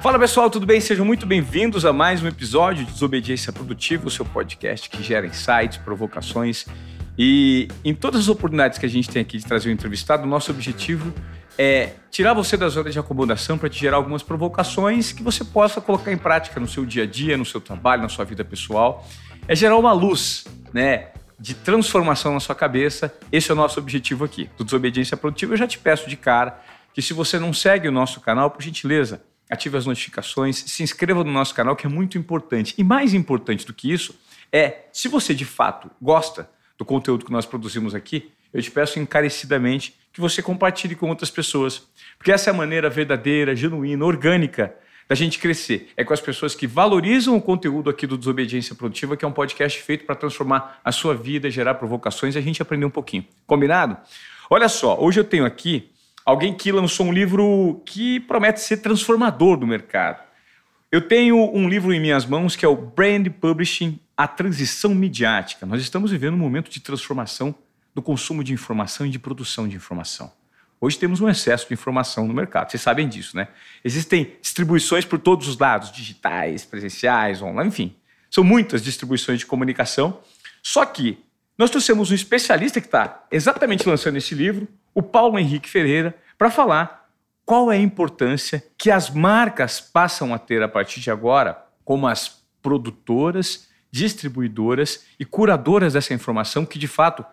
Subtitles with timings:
[0.00, 0.80] Fala pessoal, tudo bem?
[0.80, 5.26] Sejam muito bem-vindos a mais um episódio de Desobediência Produtiva, o seu podcast que gera
[5.26, 6.64] insights, provocações.
[7.18, 10.50] E em todas as oportunidades que a gente tem aqui de trazer um entrevistado, nosso
[10.52, 11.12] objetivo
[11.58, 15.82] é tirar você da zona de acomodação para te gerar algumas provocações que você possa
[15.82, 19.06] colocar em prática no seu dia a dia, no seu trabalho, na sua vida pessoal.
[19.46, 21.08] É gerar uma luz, né?
[21.38, 23.14] De transformação na sua cabeça.
[23.30, 24.48] Esse é o nosso objetivo aqui.
[24.56, 26.58] Do Desobediência Produtiva, eu já te peço de cara
[26.94, 31.24] que se você não segue o nosso canal, por gentileza, ative as notificações, se inscreva
[31.24, 32.74] no nosso canal, que é muito importante.
[32.78, 34.14] E mais importante do que isso
[34.52, 38.98] é, se você de fato gosta do conteúdo que nós produzimos aqui, eu te peço
[38.98, 41.86] encarecidamente que você compartilhe com outras pessoas.
[42.16, 44.74] Porque essa é a maneira verdadeira, genuína, orgânica
[45.08, 45.88] da gente crescer.
[45.96, 49.32] É com as pessoas que valorizam o conteúdo aqui do Desobediência Produtiva, que é um
[49.32, 53.24] podcast feito para transformar a sua vida, gerar provocações e a gente aprender um pouquinho.
[53.46, 53.96] Combinado?
[54.48, 55.89] Olha só, hoje eu tenho aqui
[56.24, 60.22] alguém que lançou um livro que promete ser transformador do mercado.
[60.92, 65.64] Eu tenho um livro em minhas mãos que é o Brand Publishing, a transição midiática.
[65.64, 67.54] Nós estamos vivendo um momento de transformação
[67.94, 70.32] do consumo de informação e de produção de informação.
[70.80, 73.48] Hoje temos um excesso de informação no mercado, vocês sabem disso, né?
[73.84, 77.94] Existem distribuições por todos os lados, digitais, presenciais, online, enfim.
[78.30, 80.20] São muitas distribuições de comunicação.
[80.62, 81.18] Só que
[81.58, 86.50] nós trouxemos um especialista que está exatamente lançando esse livro, o Paulo Henrique Ferreira, para
[86.50, 87.08] falar
[87.44, 92.06] qual é a importância que as marcas passam a ter a partir de agora, como
[92.06, 97.24] as produtoras, distribuidoras e curadoras dessa informação que de fato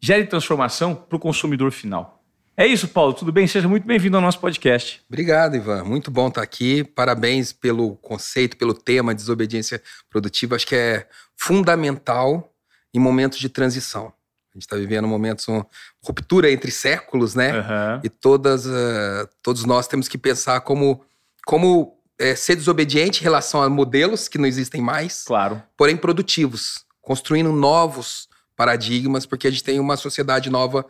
[0.00, 2.22] gere transformação para o consumidor final.
[2.56, 3.12] É isso, Paulo.
[3.12, 3.46] Tudo bem?
[3.46, 5.00] Seja muito bem-vindo ao nosso podcast.
[5.08, 5.84] Obrigado, Ivan.
[5.84, 6.82] Muito bom estar aqui.
[6.82, 10.56] Parabéns pelo conceito, pelo tema desobediência produtiva.
[10.56, 12.52] Acho que é fundamental
[12.92, 14.12] em momentos de transição.
[14.58, 15.64] A gente está vivendo um momento de
[16.04, 17.60] ruptura entre séculos, né?
[17.60, 18.00] Uhum.
[18.02, 21.04] E todas, uh, todos nós temos que pensar como,
[21.46, 25.22] como é, ser desobediente em relação a modelos que não existem mais.
[25.24, 25.62] Claro.
[25.76, 30.84] Porém produtivos, construindo novos paradigmas, porque a gente tem uma sociedade nova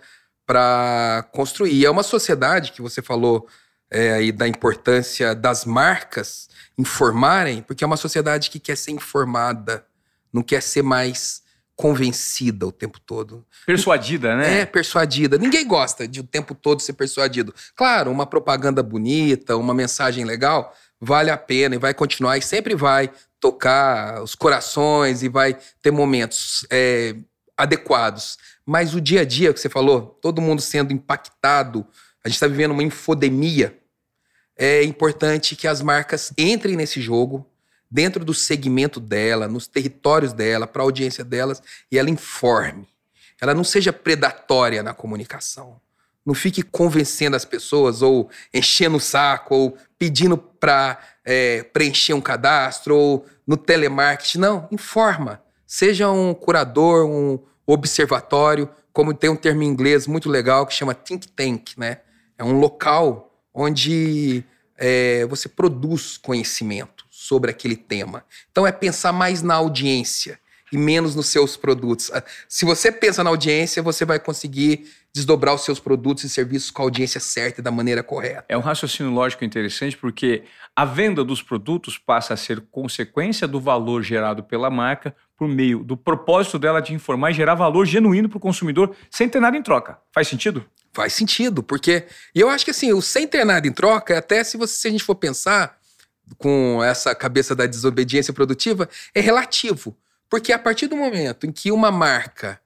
[0.46, 1.74] para construir.
[1.74, 3.46] E é uma sociedade que você falou
[3.90, 6.48] é, aí da importância das marcas
[6.78, 9.84] informarem, porque é uma sociedade que quer ser informada,
[10.32, 11.42] não quer ser mais
[11.78, 13.46] convencida o tempo todo.
[13.64, 14.62] Persuadida, né?
[14.62, 15.38] É, persuadida.
[15.38, 17.54] Ninguém gosta de o tempo todo ser persuadido.
[17.76, 22.74] Claro, uma propaganda bonita, uma mensagem legal, vale a pena e vai continuar e sempre
[22.74, 27.14] vai tocar os corações e vai ter momentos é,
[27.56, 28.38] adequados.
[28.66, 31.86] Mas o dia a dia que você falou, todo mundo sendo impactado,
[32.24, 33.78] a gente está vivendo uma infodemia.
[34.56, 37.47] É importante que as marcas entrem nesse jogo,
[37.90, 42.88] dentro do segmento dela, nos territórios dela, para a audiência delas, e ela informe.
[43.40, 45.80] Ela não seja predatória na comunicação.
[46.24, 52.20] Não fique convencendo as pessoas, ou enchendo o saco, ou pedindo para é, preencher um
[52.20, 54.38] cadastro, ou no telemarketing.
[54.38, 55.42] Não, informa.
[55.66, 60.94] Seja um curador, um observatório, como tem um termo em inglês muito legal que chama
[60.94, 62.00] think tank, né?
[62.36, 64.44] É um local onde
[64.76, 68.24] é, você produz conhecimento sobre aquele tema.
[68.52, 70.38] Então é pensar mais na audiência
[70.72, 72.12] e menos nos seus produtos.
[72.14, 76.70] Ah, se você pensa na audiência, você vai conseguir desdobrar os seus produtos e serviços
[76.70, 78.44] com a audiência certa e da maneira correta.
[78.48, 80.44] É um raciocínio lógico interessante porque
[80.76, 85.82] a venda dos produtos passa a ser consequência do valor gerado pela marca por meio
[85.82, 89.56] do propósito dela de informar e gerar valor genuíno para o consumidor sem ter nada
[89.56, 89.98] em troca.
[90.12, 90.64] Faz sentido?
[90.92, 92.06] Faz sentido, porque.
[92.34, 94.88] E eu acho que assim, o sem ter nada em troca, até se, você, se
[94.88, 95.77] a gente for pensar
[96.36, 99.96] com essa cabeça da desobediência produtiva, é relativo.
[100.28, 102.60] Porque a partir do momento em que uma marca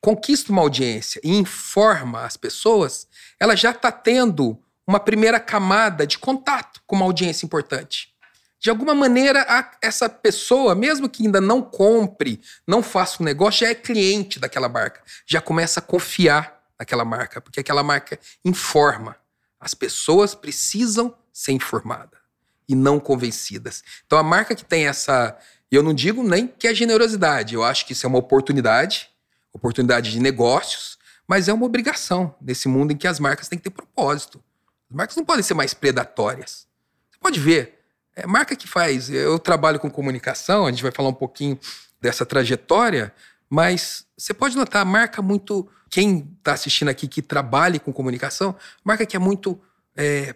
[0.00, 3.06] conquista uma audiência e informa as pessoas,
[3.40, 8.12] ela já está tendo uma primeira camada de contato com uma audiência importante.
[8.60, 9.46] De alguma maneira,
[9.80, 14.68] essa pessoa, mesmo que ainda não compre, não faça um negócio, já é cliente daquela
[14.68, 19.16] marca, já começa a confiar naquela marca, porque aquela marca informa.
[19.60, 22.23] As pessoas precisam ser informadas
[22.68, 23.82] e não convencidas.
[24.06, 25.36] Então, a marca que tem essa.
[25.70, 29.10] Eu não digo nem que é generosidade, eu acho que isso é uma oportunidade
[29.54, 33.64] oportunidade de negócios, mas é uma obrigação nesse mundo em que as marcas têm que
[33.64, 34.42] ter propósito.
[34.90, 36.66] As marcas não podem ser mais predatórias.
[37.10, 37.78] Você pode ver,
[38.16, 39.08] é marca que faz.
[39.08, 41.58] Eu trabalho com comunicação, a gente vai falar um pouquinho
[42.00, 43.14] dessa trajetória,
[43.48, 45.68] mas você pode notar a marca muito.
[45.88, 49.60] Quem está assistindo aqui que trabalhe com comunicação, marca que é muito.
[49.96, 50.34] É,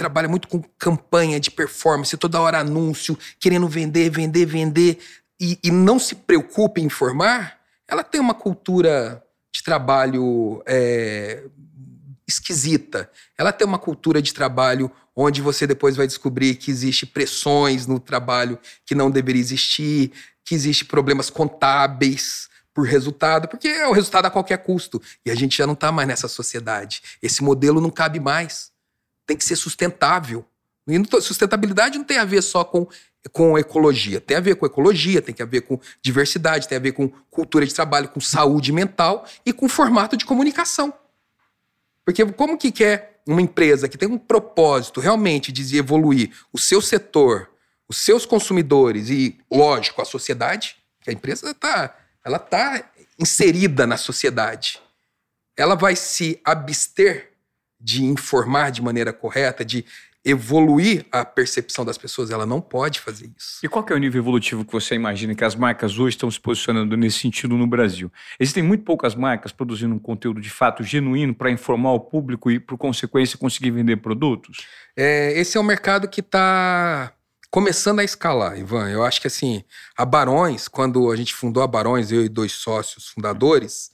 [0.00, 4.98] trabalha muito com campanha de performance, toda hora anúncio, querendo vender, vender, vender,
[5.38, 11.42] e, e não se preocupe em informar, ela tem uma cultura de trabalho é,
[12.26, 13.10] esquisita.
[13.36, 18.00] Ela tem uma cultura de trabalho onde você depois vai descobrir que existe pressões no
[18.00, 20.12] trabalho que não deveria existir,
[20.42, 25.02] que existe problemas contábeis por resultado, porque é o resultado a qualquer custo.
[25.26, 27.02] E a gente já não está mais nessa sociedade.
[27.22, 28.70] Esse modelo não cabe mais.
[29.30, 30.44] Tem que ser sustentável.
[30.88, 32.88] E sustentabilidade não tem a ver só com,
[33.30, 34.20] com ecologia.
[34.20, 37.64] Tem a ver com ecologia, tem a ver com diversidade, tem a ver com cultura
[37.64, 40.92] de trabalho, com saúde mental e com formato de comunicação.
[42.04, 46.82] Porque como que quer uma empresa que tem um propósito realmente de evoluir o seu
[46.82, 47.48] setor,
[47.88, 52.84] os seus consumidores e, lógico, a sociedade, que a empresa está ela tá
[53.16, 54.80] inserida na sociedade.
[55.56, 57.29] Ela vai se abster
[57.80, 59.84] de informar de maneira correta, de
[60.24, 63.58] evoluir a percepção das pessoas, ela não pode fazer isso.
[63.62, 66.38] E qual é o nível evolutivo que você imagina que as marcas hoje estão se
[66.38, 68.12] posicionando nesse sentido no Brasil?
[68.38, 72.60] Existem muito poucas marcas produzindo um conteúdo de fato genuíno para informar o público e,
[72.60, 74.66] por consequência, conseguir vender produtos?
[74.94, 77.14] É, esse é um mercado que está
[77.50, 78.90] começando a escalar, Ivan.
[78.90, 79.64] Eu acho que assim,
[79.96, 83.90] a Barões, quando a gente fundou a Barões, eu e dois sócios fundadores,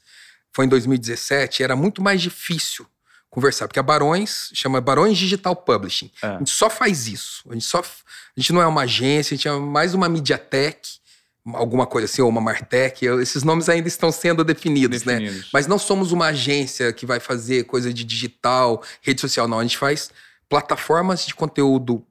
[0.53, 2.85] foi em 2017, era muito mais difícil
[3.37, 6.11] conversar, porque a Barões chama Barões Digital Publishing.
[6.23, 6.27] É.
[6.27, 7.45] A gente só faz isso.
[7.51, 10.89] A gente só a gente não é uma agência, a gente é mais uma Mediatek,
[11.53, 13.05] alguma coisa assim, ou uma Martech.
[13.05, 15.19] Esses nomes ainda estão sendo definidos, né?
[15.19, 15.51] definidos, né?
[15.53, 19.59] Mas não somos uma agência que vai fazer coisa de digital, rede social, não.
[19.59, 20.11] A gente faz
[20.49, 22.03] plataformas de conteúdo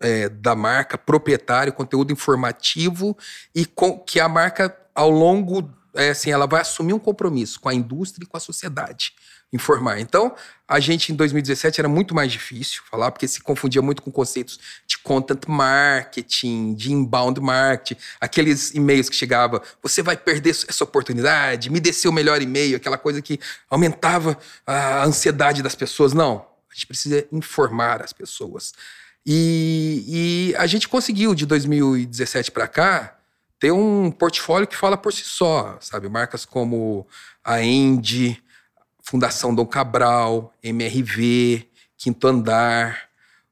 [0.00, 3.16] é, da marca, proprietário, conteúdo informativo
[3.54, 7.68] e com, que a marca, ao longo, é, assim, ela vai assumir um compromisso com
[7.68, 9.14] a indústria e com a sociedade
[9.52, 10.00] informar.
[10.00, 10.34] Então,
[10.66, 14.58] a gente em 2017 era muito mais difícil falar, porque se confundia muito com conceitos
[14.86, 21.70] de content marketing, de inbound marketing, aqueles e-mails que chegava, você vai perder essa oportunidade,
[21.70, 23.38] me dê seu melhor e-mail, aquela coisa que
[23.68, 26.14] aumentava a ansiedade das pessoas.
[26.14, 28.72] Não, a gente precisa informar as pessoas.
[29.24, 30.04] E,
[30.52, 33.16] e a gente conseguiu, de 2017 para cá,
[33.60, 36.08] ter um portfólio que fala por si só, sabe?
[36.08, 37.06] Marcas como
[37.44, 38.42] a Endy,
[39.02, 43.08] Fundação Dom Cabral, MRV, Quinto Andar,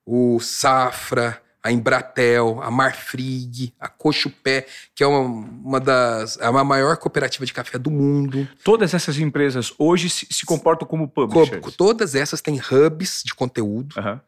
[0.07, 6.65] o Safra, a Embratel, a Marfrig, a Cochupé, que é uma, uma das é a
[6.65, 8.49] maior cooperativa de café do mundo.
[8.65, 11.77] Todas essas empresas hoje se, se comportam como publishers?
[11.77, 14.21] Todas essas têm hubs de conteúdo, uhum.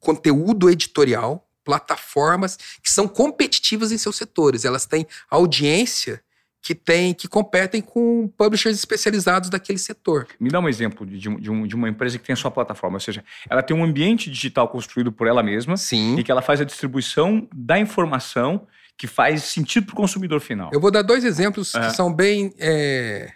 [0.00, 4.64] conteúdo editorial, plataformas que são competitivas em seus setores.
[4.64, 6.22] Elas têm audiência
[6.68, 10.26] que tem que competem com publishers especializados daquele setor.
[10.38, 12.96] Me dá um exemplo de, de, um, de, uma empresa que tem a sua plataforma,
[12.96, 16.18] ou seja, ela tem um ambiente digital construído por ela mesma Sim.
[16.18, 18.66] e que ela faz a distribuição da informação
[18.98, 20.68] que faz sentido para o consumidor final.
[20.70, 22.52] Eu vou dar dois exemplos que são bem...
[22.58, 23.32] É...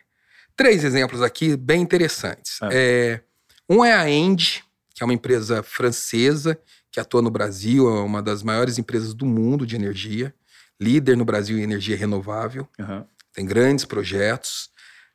[0.55, 2.59] Três exemplos aqui bem interessantes.
[2.71, 3.21] É,
[3.67, 4.63] um é a End,
[4.95, 9.25] que é uma empresa francesa que atua no Brasil, é uma das maiores empresas do
[9.25, 10.35] mundo de energia
[10.83, 13.05] líder no Brasil em energia renovável, uhum.
[13.33, 14.71] Tem grandes projetos.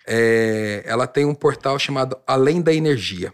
[0.05, 3.33] É, ela tem um portal chamado Além da Energia,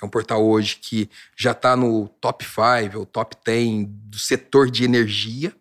[0.00, 4.70] é um portal hoje que já está no top 5 ou top 10 do setor
[4.70, 5.54] de energia,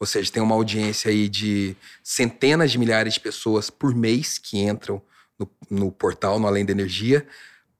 [0.00, 4.58] ou seja, tem uma audiência aí de centenas de milhares de pessoas por mês que
[4.58, 5.02] entram
[5.38, 7.26] no, no portal, no Além da Energia,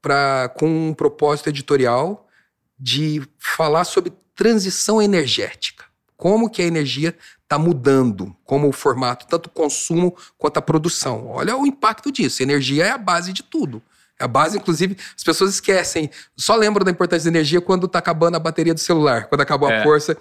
[0.03, 2.29] pra, com um propósito editorial
[2.79, 5.88] de falar sobre transição energética
[6.19, 11.29] como que a energia está mudando, como o formato, tanto o consumo quanto a produção.
[11.29, 12.43] Olha o impacto disso.
[12.43, 13.81] Energia é a base de tudo.
[14.21, 18.01] É a base, inclusive, as pessoas esquecem, só lembram da importância da energia quando está
[18.01, 19.79] acabando a bateria do celular, quando acabou é.
[19.79, 20.17] a força.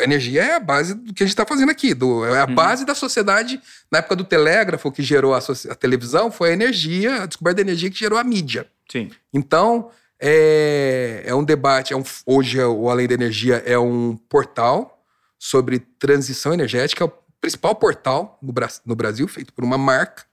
[0.00, 2.54] Energia é a base do que a gente está fazendo aqui, do, é a uhum.
[2.56, 3.60] base da sociedade.
[3.90, 7.70] Na época do telégrafo, que gerou a, a, televisão, foi a energia, a descoberta da
[7.70, 8.66] energia que gerou a mídia.
[8.90, 9.12] Sim.
[9.32, 14.95] Então, é, é um debate, é um, hoje o Além da Energia é um portal
[15.38, 20.24] sobre transição energética, é o principal portal no, Brasil, feito por uma marca,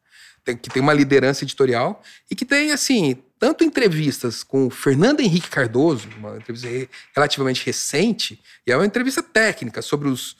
[0.45, 5.49] que tem uma liderança editorial e que tem, assim, tanto entrevistas com o Fernando Henrique
[5.49, 6.67] Cardoso, uma entrevista
[7.15, 10.35] relativamente recente, e é uma entrevista técnica sobre os,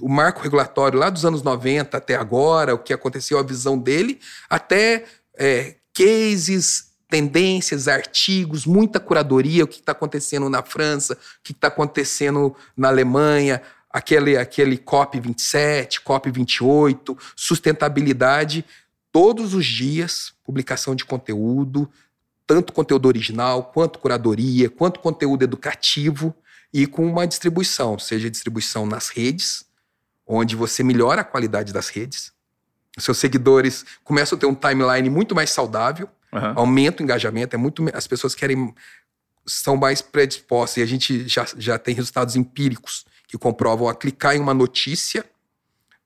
[0.00, 4.20] o marco regulatório lá dos anos 90 até agora, o que aconteceu, a visão dele,
[4.48, 5.04] até
[5.38, 11.68] é, cases, tendências, artigos, muita curadoria, o que está acontecendo na França, o que está
[11.68, 18.64] acontecendo na Alemanha, aquele, aquele COP27, COP28, sustentabilidade,
[19.12, 21.90] todos os dias, publicação de conteúdo,
[22.46, 26.34] tanto conteúdo original, quanto curadoria, quanto conteúdo educativo,
[26.72, 29.64] e com uma distribuição, seja distribuição nas redes,
[30.26, 32.32] onde você melhora a qualidade das redes.
[32.96, 36.52] Seus seguidores começam a ter um timeline muito mais saudável, Uhum.
[36.56, 37.84] Aumenta o engajamento, é muito.
[37.92, 38.74] As pessoas querem.
[39.46, 44.34] são mais predispostas, e a gente já, já tem resultados empíricos que comprovam a clicar
[44.34, 45.24] em uma notícia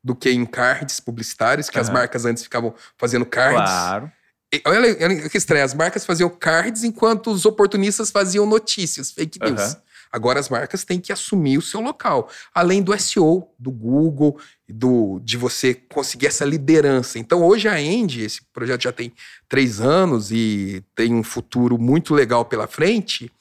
[0.02, 1.82] do que em cards publicitários, que uhum.
[1.82, 3.62] as marcas antes ficavam fazendo cards.
[3.62, 4.12] Claro.
[4.52, 9.38] E, olha, olha que estranho, as marcas faziam cards enquanto os oportunistas faziam notícias, fake
[9.40, 9.72] news.
[9.72, 9.80] Uhum.
[10.12, 14.38] Agora as marcas têm que assumir o seu local, além do SEO, do Google,
[14.68, 17.18] do de você conseguir essa liderança.
[17.18, 19.12] Então hoje a End, esse projeto já tem
[19.48, 23.32] três anos e tem um futuro muito legal pela frente,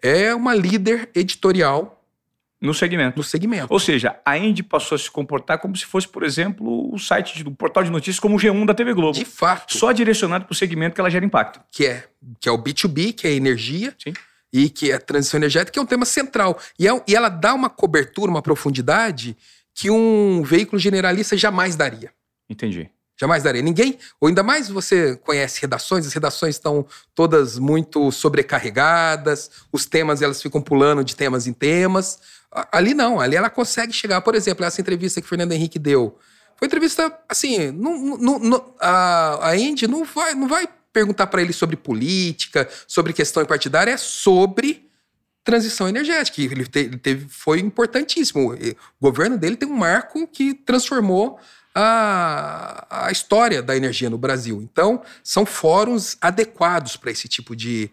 [0.00, 2.01] é uma líder editorial
[2.62, 3.16] no segmento.
[3.16, 3.66] No segmento.
[3.68, 7.42] Ou seja, a Indy passou a se comportar como se fosse, por exemplo, o site
[7.42, 9.18] do portal de notícias como o G1 da TV Globo.
[9.18, 9.76] De fato.
[9.76, 11.60] Só direcionado para o segmento que ela gera impacto.
[11.72, 12.04] Que é,
[12.38, 13.92] que é o B2B, que é energia.
[13.98, 14.12] Sim.
[14.52, 16.58] E que é transição energética, que é um tema central.
[16.78, 19.36] E, é, e ela dá uma cobertura, uma profundidade
[19.74, 22.12] que um veículo generalista jamais daria.
[22.48, 22.90] Entendi.
[23.18, 23.62] Jamais daria.
[23.62, 30.22] Ninguém, ou ainda mais você conhece redações, as redações estão todas muito sobrecarregadas, os temas
[30.22, 32.20] elas ficam pulando de temas em temas.
[32.70, 34.20] Ali não, ali ela consegue chegar.
[34.20, 36.18] Por exemplo, essa entrevista que o Fernando Henrique deu.
[36.56, 37.56] Foi entrevista, assim,
[38.80, 39.56] a, a
[39.88, 44.88] não vai, não vai perguntar para ele sobre política, sobre questão partidária, é sobre
[45.42, 46.40] transição energética.
[46.40, 48.54] Ele teve, foi importantíssimo.
[48.54, 48.56] O
[49.00, 51.40] governo dele tem um marco que transformou
[51.74, 54.60] a, a história da energia no Brasil.
[54.62, 57.90] Então, são fóruns adequados para esse tipo de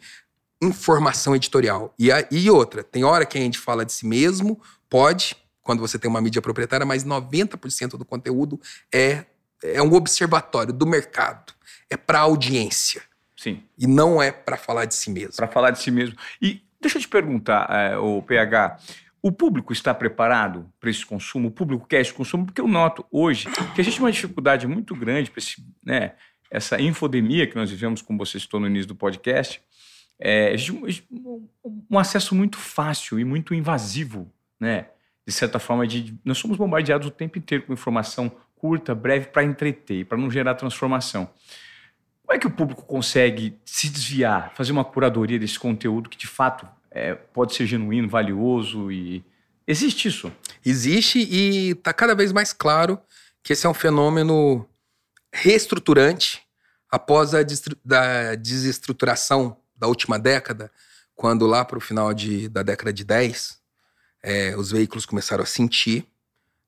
[0.61, 1.93] informação editorial.
[1.97, 5.79] E, a, e outra, tem hora que a gente fala de si mesmo, pode, quando
[5.79, 8.59] você tem uma mídia proprietária, mas 90% do conteúdo
[8.93, 9.25] é,
[9.63, 11.53] é um observatório do mercado.
[11.89, 13.01] É para audiência.
[13.35, 13.63] Sim.
[13.77, 15.35] E não é para falar de si mesmo.
[15.35, 16.15] Para falar de si mesmo.
[16.41, 18.77] E deixa eu te perguntar, é, o PH,
[19.21, 21.47] o público está preparado para esse consumo?
[21.47, 22.45] O público quer esse consumo?
[22.45, 25.41] Porque eu noto hoje que a gente tem uma dificuldade muito grande para
[25.85, 26.13] né,
[26.51, 29.61] essa infodemia que nós vivemos, como você citou no início do podcast,
[30.19, 30.55] é,
[31.89, 34.87] um acesso muito fácil e muito invasivo, né?
[35.25, 39.43] De certa forma, de, nós somos bombardeados o tempo inteiro com informação curta, breve, para
[39.43, 41.29] entreter, para não gerar transformação.
[42.23, 46.27] Como é que o público consegue se desviar, fazer uma curadoria desse conteúdo que de
[46.27, 49.23] fato é, pode ser genuíno, valioso e
[49.65, 50.31] existe isso?
[50.65, 52.99] Existe e está cada vez mais claro
[53.41, 54.67] que esse é um fenômeno
[55.33, 56.41] reestruturante
[56.91, 57.41] após a
[58.35, 60.71] desestruturação da última década,
[61.15, 63.59] quando lá para o final de, da década de 10,
[64.21, 66.07] é, os veículos começaram a sentir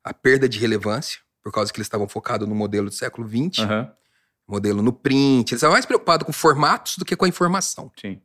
[0.03, 3.59] a perda de relevância, por causa que eles estavam focados no modelo do século XX,
[3.59, 3.91] uhum.
[4.47, 7.91] modelo no print, eles estavam mais preocupados com formatos do que com a informação.
[7.99, 8.21] Sim.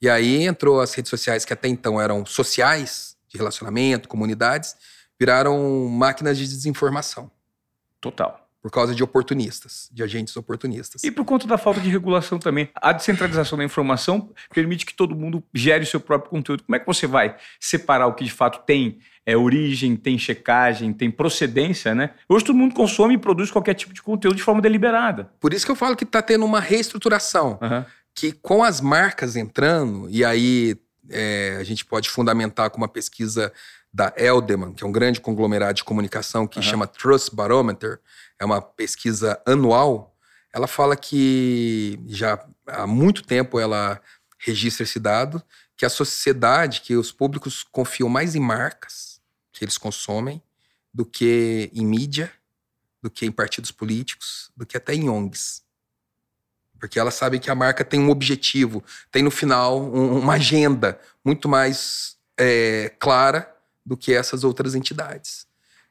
[0.00, 4.74] E aí entrou as redes sociais que até então eram sociais, de relacionamento, comunidades,
[5.18, 7.30] viraram máquinas de desinformação.
[8.00, 11.02] Total por causa de oportunistas, de agentes oportunistas.
[11.02, 12.68] E por conta da falta de regulação também.
[12.74, 16.62] A descentralização da informação permite que todo mundo gere o seu próprio conteúdo.
[16.64, 20.92] Como é que você vai separar o que de fato tem é, origem, tem checagem,
[20.92, 22.10] tem procedência, né?
[22.28, 25.30] Hoje todo mundo consome e produz qualquer tipo de conteúdo de forma deliberada.
[25.40, 27.58] Por isso que eu falo que está tendo uma reestruturação.
[27.62, 27.84] Uhum.
[28.14, 30.76] Que com as marcas entrando, e aí
[31.08, 33.52] é, a gente pode fundamentar com uma pesquisa
[33.92, 36.62] da Eldeman, que é um grande conglomerado de comunicação que uhum.
[36.62, 37.98] chama Trust Barometer,
[38.40, 40.16] é uma pesquisa anual,
[40.52, 44.00] ela fala que já há muito tempo ela
[44.38, 45.42] registra esse dado,
[45.76, 49.20] que a sociedade, que os públicos confiam mais em marcas
[49.52, 50.42] que eles consomem
[50.92, 52.32] do que em mídia,
[53.02, 55.62] do que em partidos políticos, do que até em ONGs.
[56.78, 58.82] Porque ela sabe que a marca tem um objetivo,
[59.12, 63.54] tem no final um, uma agenda muito mais é, clara
[63.84, 65.46] do que essas outras entidades.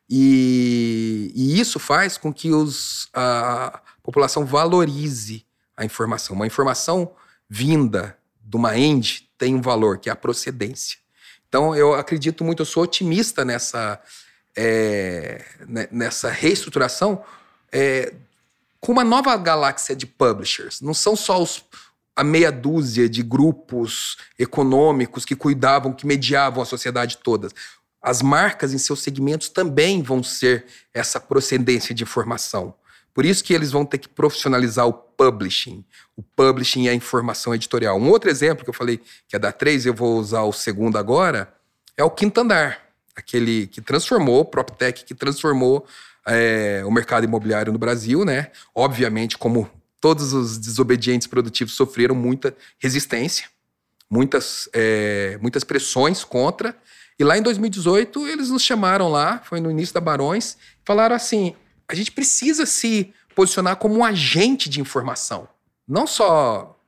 [0.09, 5.45] E, e isso faz com que os, a população valorize
[5.77, 6.35] a informação.
[6.35, 7.11] Uma informação
[7.47, 10.97] vinda de uma end tem um valor, que é a procedência.
[11.47, 14.01] Então, eu acredito muito, eu sou otimista nessa,
[14.55, 15.45] é,
[15.91, 17.23] nessa reestruturação
[17.71, 18.13] é,
[18.79, 20.81] com uma nova galáxia de publishers.
[20.81, 21.63] Não são só os,
[22.15, 27.49] a meia dúzia de grupos econômicos que cuidavam, que mediavam a sociedade toda
[28.01, 32.73] as marcas em seus segmentos também vão ser essa procedência de informação.
[33.13, 35.83] Por isso que eles vão ter que profissionalizar o publishing.
[36.15, 37.99] O publishing e a informação editorial.
[37.99, 40.97] Um outro exemplo que eu falei que é da três, eu vou usar o segundo
[40.97, 41.53] agora,
[41.97, 42.79] é o Quinto Andar.
[43.15, 45.85] Aquele que transformou, o PropTech, que transformou
[46.25, 48.51] é, o mercado imobiliário no Brasil, né?
[48.73, 53.49] Obviamente, como todos os desobedientes produtivos sofreram muita resistência,
[54.09, 56.73] muitas, é, muitas pressões contra,
[57.19, 61.53] e lá em 2018, eles nos chamaram lá, foi no início da Barões, falaram assim:
[61.87, 65.47] a gente precisa se posicionar como um agente de informação.
[65.85, 66.79] Não só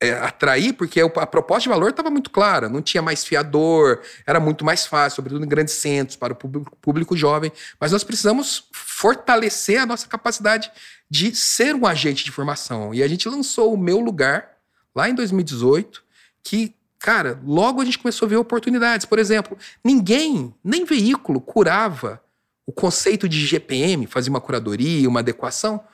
[0.00, 4.40] é, atrair, porque a proposta de valor estava muito clara, não tinha mais fiador, era
[4.40, 7.52] muito mais fácil, sobretudo em grandes centros, para o público, público jovem.
[7.78, 10.70] Mas nós precisamos fortalecer a nossa capacidade
[11.10, 12.94] de ser um agente de formação.
[12.94, 14.50] E a gente lançou o Meu Lugar,
[14.94, 16.02] lá em 2018,
[16.42, 16.74] que,
[17.04, 19.04] cara, logo a gente começou a ver oportunidades.
[19.04, 22.18] Por exemplo, ninguém, nem veículo, curava
[22.64, 25.84] o conceito de GPM, fazia uma curadoria, uma adequação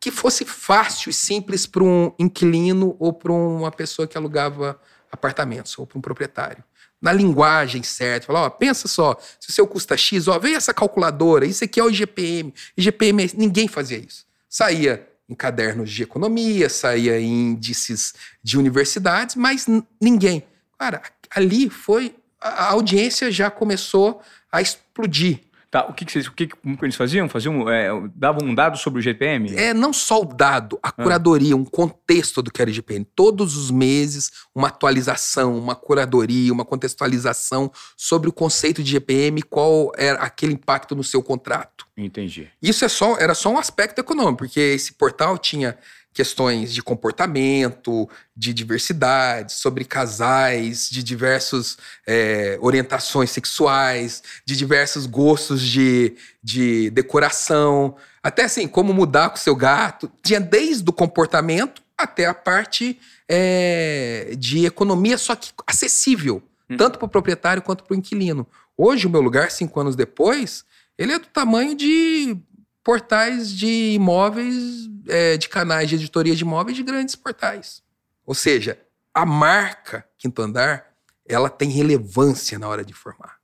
[0.00, 4.80] que fosse fácil e simples para um inquilino ou para uma pessoa que alugava
[5.12, 6.64] apartamentos ou para um proprietário.
[7.00, 10.74] Na linguagem certa, falar, ó, pensa só, se o seu custa X, ó, vem essa
[10.74, 12.52] calculadora, isso aqui é o IGPM.
[12.76, 14.26] IGPM, é ninguém fazia isso.
[14.48, 19.66] Saía em cadernos de economia, saía em índices de universidades, mas
[20.00, 20.42] ninguém.
[20.76, 24.20] Cara, ali foi a audiência já começou
[24.50, 27.28] a explodir Tá, o que, que, vocês, o que, que eles faziam?
[27.28, 29.54] faziam é, davam um dado sobre o GPM?
[29.54, 31.56] É, não só o dado, a curadoria, ah.
[31.56, 33.04] um contexto do que era o GPM.
[33.04, 39.92] Todos os meses, uma atualização, uma curadoria, uma contextualização sobre o conceito de GPM, qual
[39.96, 41.86] era aquele impacto no seu contrato.
[41.96, 42.48] Entendi.
[42.60, 45.78] Isso é só, era só um aspecto econômico, porque esse portal tinha
[46.12, 55.62] questões de comportamento, de diversidade, sobre casais, de diversas é, orientações sexuais, de diversos gostos
[55.62, 60.10] de, de decoração, até assim, como mudar com seu gato.
[60.22, 62.98] Tinha desde o comportamento até a parte
[63.28, 66.76] é, de economia, só que acessível, hum.
[66.76, 68.46] tanto para o proprietário quanto para o inquilino.
[68.76, 70.64] Hoje, o meu lugar, cinco anos depois,
[70.98, 72.36] ele é do tamanho de
[72.82, 77.82] portais de imóveis, é, de canais de editoria de imóveis de grandes portais.
[78.24, 78.78] Ou seja,
[79.12, 80.86] a marca Quinto Andar,
[81.26, 83.38] ela tem relevância na hora de formar.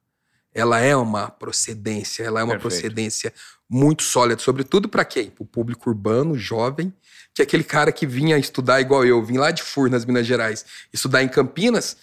[0.54, 2.80] Ela é uma procedência, ela é uma Perfeito.
[2.80, 3.32] procedência
[3.68, 5.28] muito sólida, sobretudo para quem?
[5.28, 6.92] Para o público urbano, jovem,
[7.34, 10.64] que é aquele cara que vinha estudar igual eu, vim lá de Furnas, Minas Gerais,
[10.92, 11.96] estudar em Campinas,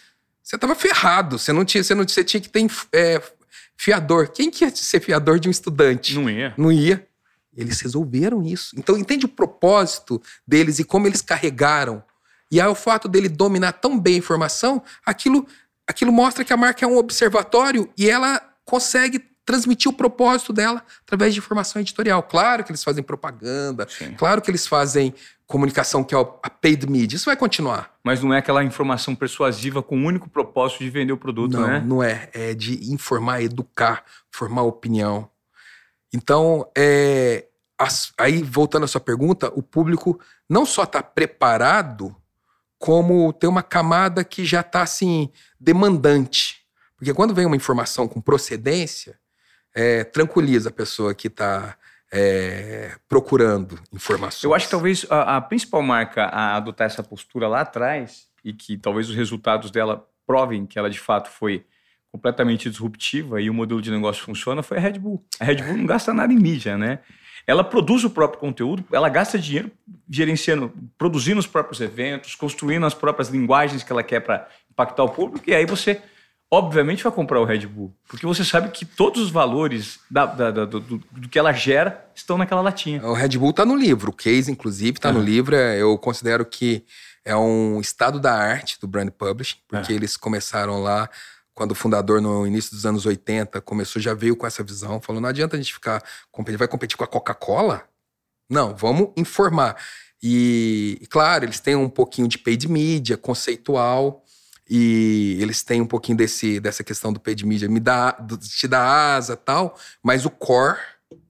[0.43, 3.21] você estava ferrado, você não tinha, você não você tinha que ter é,
[3.77, 4.29] fiador.
[4.29, 6.15] Quem que ia ser fiador de um estudante?
[6.15, 6.53] Não ia.
[6.57, 7.07] Não ia.
[7.55, 8.75] Eles resolveram isso.
[8.77, 12.03] Então, entende o propósito deles e como eles carregaram.
[12.51, 15.45] E aí, o fato dele dominar tão bem a informação, aquilo,
[15.87, 20.83] aquilo mostra que a marca é um observatório e ela consegue transmitir o propósito dela
[21.05, 22.23] através de informação editorial.
[22.23, 24.13] Claro que eles fazem propaganda, Sim.
[24.13, 25.13] claro que eles fazem
[25.45, 27.15] comunicação que é a paid media.
[27.15, 27.91] Isso vai continuar.
[28.03, 31.67] Mas não é aquela informação persuasiva com o único propósito de vender o produto, não,
[31.67, 31.83] né?
[31.85, 32.29] Não é.
[32.33, 35.29] É de informar, educar, formar opinião.
[36.13, 37.47] Então, é,
[37.77, 42.15] as, aí voltando à sua pergunta, o público não só está preparado,
[42.77, 46.63] como tem uma camada que já está assim demandante,
[46.97, 49.19] porque quando vem uma informação com procedência,
[49.75, 51.77] é, tranquiliza a pessoa que está
[52.11, 54.43] é, procurando informações.
[54.43, 58.53] Eu acho que talvez a, a, principal marca a adotar essa postura lá atrás e
[58.53, 61.65] que talvez os resultados dela provem que ela de fato foi
[62.13, 65.25] completamente disruptiva e o modelo de negócio funciona foi a Red Bull.
[65.39, 66.99] A Red Bull não gasta nada em mídia, né?
[67.47, 69.71] Ela produz o próprio conteúdo, ela gasta dinheiro
[70.07, 75.09] gerenciando, produzindo os próprios eventos, construindo as próprias linguagens que ela quer para impactar o
[75.09, 76.01] público, e aí você,
[76.49, 80.51] obviamente, vai comprar o Red Bull, porque você sabe que todos os valores da, da,
[80.51, 83.03] da, do, do, que ela gera estão naquela latinha.
[83.05, 85.15] O Red Bull está no livro, o case, inclusive, está uhum.
[85.15, 85.55] no livro.
[85.55, 86.85] É, eu considero que
[87.25, 89.97] é um estado da arte do brand publishing, porque uhum.
[89.97, 91.09] eles começaram lá
[91.53, 95.21] quando o fundador, no início dos anos 80, começou, já veio com essa visão, falou:
[95.21, 96.03] não adianta a gente ficar.
[96.57, 97.83] Vai competir com a Coca-Cola?
[98.49, 99.77] Não, vamos informar.
[100.21, 104.23] E, e, claro, eles têm um pouquinho de paid media, conceitual,
[104.69, 109.15] e eles têm um pouquinho desse, dessa questão do paid media, me dá, te dá
[109.15, 110.79] asa tal, mas o core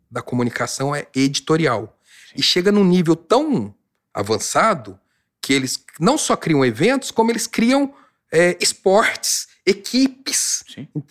[0.10, 1.98] da comunicação é editorial.
[2.36, 3.74] E chega num nível tão
[4.14, 5.00] avançado
[5.42, 7.94] que eles não só criam eventos, como eles criam
[8.32, 10.64] é, esportes equipes.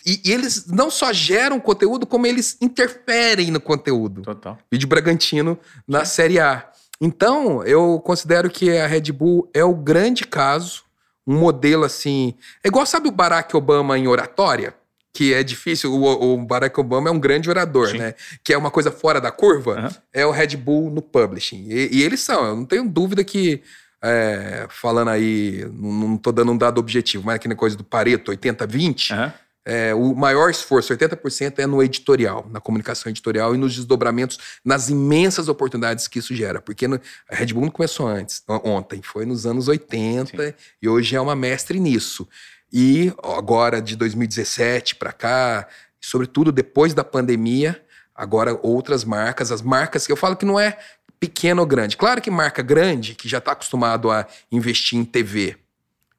[0.05, 4.21] E, e, eles não só geram conteúdo, como eles interferem no conteúdo.
[4.21, 4.57] Total.
[4.71, 6.15] Vídeo Bragantino na Sim.
[6.15, 6.69] Série A.
[7.01, 10.83] Então, eu considero que a Red Bull é o grande caso,
[11.25, 12.35] um modelo assim.
[12.63, 14.75] É igual, sabe o Barack Obama em oratória?
[15.11, 17.97] Que é difícil, o, o Barack Obama é um grande orador, Sim.
[17.99, 18.15] né?
[18.43, 19.89] Que é uma coisa fora da curva, uhum.
[20.11, 21.65] é o Red Bull no publishing.
[21.67, 23.61] E, e eles são, eu não tenho dúvida que
[24.03, 29.11] é, falando aí, não estou dando um dado objetivo, mas aquela coisa do Pareto, 80-20,
[29.11, 29.31] uhum.
[29.65, 34.89] é, o maior esforço, 80%, é no editorial, na comunicação editorial e nos desdobramentos, nas
[34.89, 36.61] imensas oportunidades que isso gera.
[36.61, 36.99] Porque no,
[37.31, 40.53] a Red Bull não começou antes, ontem, foi nos anos 80 Sim.
[40.81, 42.27] e hoje é uma mestre nisso.
[42.73, 45.67] E agora, de 2017 para cá,
[46.01, 47.81] sobretudo depois da pandemia,
[48.13, 50.77] agora outras marcas, as marcas que eu falo que não é
[51.23, 51.95] pequena ou grande.
[51.95, 55.55] Claro que marca grande, que já está acostumado a investir em TV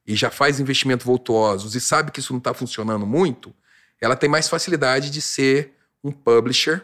[0.06, 3.54] e já faz investimentos voltuosos e sabe que isso não está funcionando muito,
[4.00, 6.82] ela tem mais facilidade de ser um publisher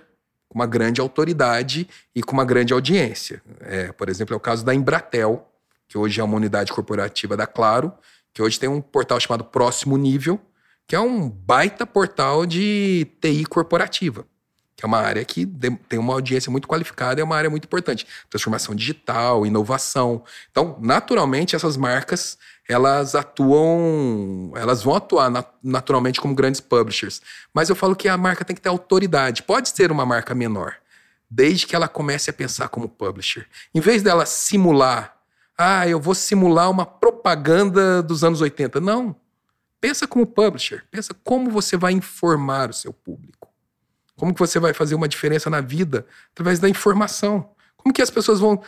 [0.51, 3.43] com uma grande autoridade e com uma grande audiência.
[3.61, 5.49] É, por exemplo, é o caso da Embratel,
[5.89, 7.91] que hoje é uma unidade corporativa da Claro,
[8.35, 10.39] que hoje tem um portal chamado Próximo Nível,
[10.87, 14.27] que é um baita portal de TI corporativa,
[14.83, 15.47] é uma área que
[15.89, 18.07] tem uma audiência muito qualificada, é uma área muito importante.
[18.29, 20.25] Transformação digital, inovação.
[20.51, 22.39] Então, naturalmente, essas marcas
[22.71, 25.29] elas atuam, elas vão atuar
[25.63, 27.21] naturalmente como grandes publishers.
[27.53, 29.43] Mas eu falo que a marca tem que ter autoridade.
[29.43, 30.77] Pode ser uma marca menor,
[31.29, 33.47] desde que ela comece a pensar como publisher.
[33.75, 35.17] Em vez dela simular,
[35.59, 38.81] ah, eu vou simular uma propaganda dos anos 80.
[38.81, 39.17] Não.
[39.81, 40.85] Pensa como publisher.
[40.91, 43.40] Pensa como você vai informar o seu público.
[44.21, 47.53] Como que você vai fazer uma diferença na vida através da informação.
[47.75, 48.63] Como que as pessoas vão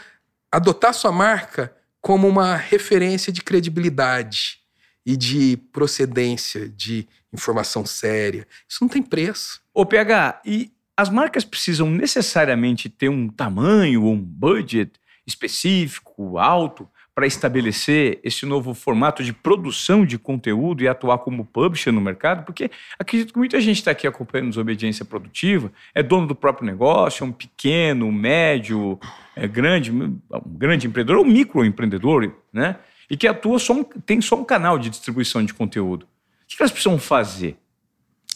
[0.50, 4.60] adotar sua marca como uma referência de credibilidade
[5.04, 8.48] e de procedência, de informação séria.
[8.66, 9.60] Isso não tem preço.
[9.74, 14.92] Ô, PH, e as marcas precisam necessariamente ter um tamanho um budget
[15.26, 21.92] específico, alto, para estabelecer esse novo formato de produção de conteúdo e atuar como publisher
[21.92, 22.44] no mercado?
[22.44, 27.22] Porque acredito que muita gente está aqui acompanhando Desobediência Produtiva, é dono do próprio negócio,
[27.22, 28.98] é um pequeno, médio,
[29.36, 32.76] é grande, um grande empreendedor ou um microempreendedor, né?
[33.10, 36.04] E que atua só um, tem só um canal de distribuição de conteúdo.
[36.04, 37.56] O que elas precisam fazer?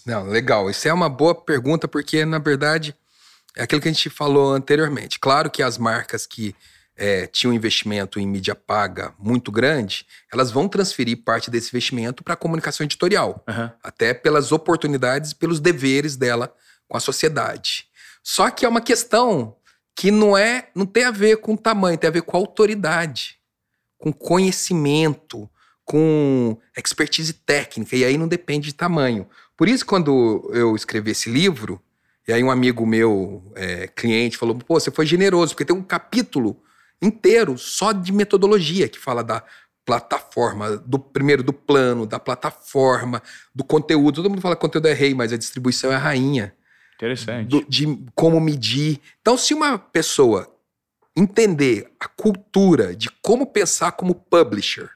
[0.04, 0.68] Não, legal.
[0.70, 2.94] Isso é uma boa pergunta, porque, na verdade,
[3.56, 5.18] é aquilo que a gente falou anteriormente.
[5.18, 6.54] Claro que as marcas que
[6.96, 12.24] é, tinham um investimento em mídia paga muito grande, elas vão transferir parte desse investimento
[12.24, 13.70] para a comunicação editorial, uhum.
[13.82, 16.52] até pelas oportunidades e pelos deveres dela
[16.88, 17.86] com a sociedade.
[18.22, 19.56] Só que é uma questão
[19.94, 23.38] que não é, não tem a ver com tamanho, tem a ver com autoridade,
[23.98, 25.48] com conhecimento,
[25.84, 29.28] com expertise técnica, e aí não depende de tamanho.
[29.56, 31.80] Por isso, quando eu escrevi esse livro,
[32.26, 35.82] e aí um amigo meu, é, cliente, falou: pô, você foi generoso, porque tem um
[35.82, 36.60] capítulo
[37.00, 39.42] inteiro só de metodologia que fala da
[39.84, 43.22] plataforma, do primeiro do plano, da plataforma,
[43.54, 44.16] do conteúdo.
[44.16, 46.52] Todo mundo fala que conteúdo é rei, mas a distribuição é a rainha.
[46.96, 47.48] Interessante.
[47.48, 49.00] Do, de como medir.
[49.20, 50.52] Então, se uma pessoa
[51.16, 54.90] entender a cultura de como pensar como publisher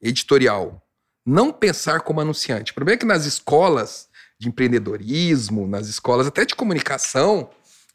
[0.00, 0.82] editorial,
[1.26, 2.72] não pensar como anunciante.
[2.72, 4.08] O problema é que nas escolas
[4.38, 7.50] de empreendedorismo, nas escolas até de comunicação,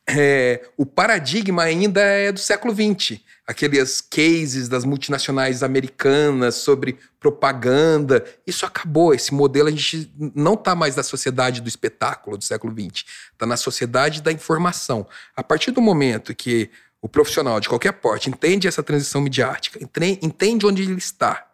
[0.08, 3.20] é, o paradigma ainda é do século XX.
[3.48, 8.26] Aqueles cases das multinacionais americanas sobre propaganda.
[8.46, 9.14] Isso acabou.
[9.14, 13.06] Esse modelo a gente não está mais na sociedade do espetáculo do século XX.
[13.32, 15.08] Está na sociedade da informação.
[15.36, 16.70] A partir do momento que
[17.02, 19.78] o profissional de qualquer porte entende essa transição midiática,
[20.22, 21.50] entende onde ele está,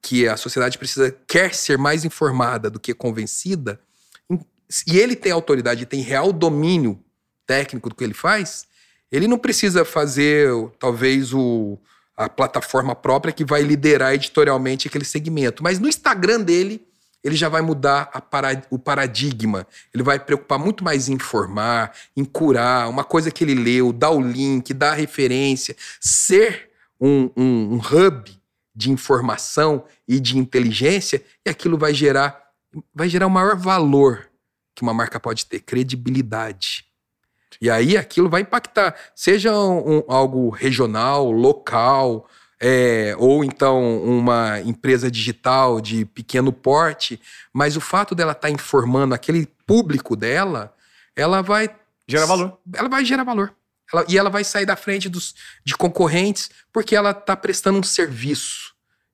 [0.00, 3.78] que a sociedade precisa quer ser mais informada do que convencida,
[4.86, 6.98] e ele tem autoridade, tem real domínio
[7.46, 8.66] técnico do que ele faz,
[9.10, 11.78] ele não precisa fazer, talvez, o,
[12.16, 15.62] a plataforma própria que vai liderar editorialmente aquele segmento.
[15.62, 16.86] Mas no Instagram dele,
[17.22, 18.10] ele já vai mudar
[18.70, 19.66] o paradigma.
[19.94, 24.10] Ele vai preocupar muito mais em informar, em curar, uma coisa que ele leu, dar
[24.10, 28.30] o link, dar a referência, ser um, um, um hub
[28.74, 32.42] de informação e de inteligência, e aquilo vai gerar,
[32.94, 34.30] vai gerar o maior valor
[34.74, 36.86] que uma marca pode ter, credibilidade.
[37.62, 42.28] E aí aquilo vai impactar, seja um, algo regional, local,
[42.60, 47.20] é, ou então uma empresa digital de pequeno porte,
[47.52, 50.74] mas o fato dela estar tá informando aquele público dela,
[51.14, 51.70] ela vai.
[52.08, 52.58] Gerar valor.
[52.74, 53.54] Ela vai gerar valor.
[53.92, 55.32] Ela, e ela vai sair da frente dos,
[55.64, 58.71] de concorrentes porque ela está prestando um serviço.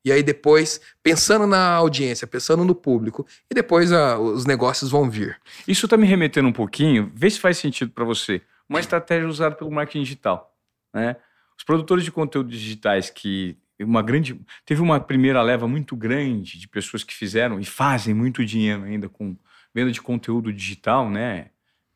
[0.09, 5.11] E aí depois, pensando na audiência, pensando no público, e depois a, os negócios vão
[5.11, 5.39] vir.
[5.67, 9.55] Isso está me remetendo um pouquinho, vê se faz sentido para você, uma estratégia usada
[9.55, 10.57] pelo marketing digital.
[10.95, 11.15] Né?
[11.59, 16.67] Os produtores de conteúdo digitais que uma grande teve uma primeira leva muito grande de
[16.67, 19.37] pessoas que fizeram e fazem muito dinheiro ainda com
[19.75, 21.51] venda de conteúdo digital, né?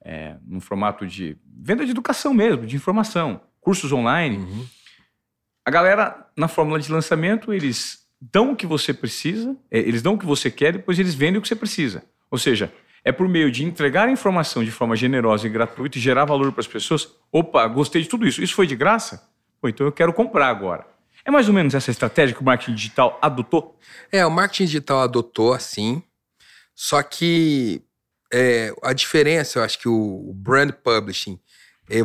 [0.04, 4.36] É, no formato de venda de educação mesmo, de informação, cursos online.
[4.36, 4.66] Uhum.
[5.64, 10.14] A galera na fórmula de lançamento eles dão o que você precisa, é, eles dão
[10.14, 12.04] o que você quer, depois eles vendem o que você precisa.
[12.30, 12.72] Ou seja,
[13.04, 16.52] é por meio de entregar a informação de forma generosa e gratuita e gerar valor
[16.52, 17.08] para as pessoas.
[17.32, 18.40] Opa, gostei de tudo isso.
[18.40, 19.28] Isso foi de graça?
[19.60, 20.86] Pô, então eu quero comprar agora.
[21.24, 23.78] É mais ou menos essa estratégia que o marketing digital adotou?
[24.10, 26.02] É, o marketing digital adotou assim.
[26.74, 27.82] Só que
[28.32, 31.38] é, a diferença, eu acho que o brand publishing,
[31.90, 31.98] é,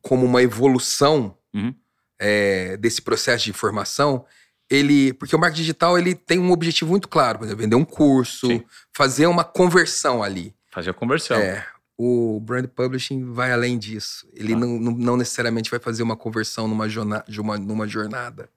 [0.00, 1.74] como uma evolução Uhum.
[2.18, 4.24] é, desse processo de informação,
[4.74, 7.84] ele, porque o marketing digital ele tem um objetivo muito claro, por exemplo, vender um
[7.84, 8.64] curso, Sim.
[8.92, 10.54] fazer uma conversão ali.
[10.70, 11.36] Fazer a conversão.
[11.36, 11.66] É,
[11.98, 14.26] o brand publishing vai além disso.
[14.32, 14.58] Ele Tá.
[14.60, 18.48] não, não, necessariamente vai fazer uma conversão numa, jorna, de uma- numa jornada.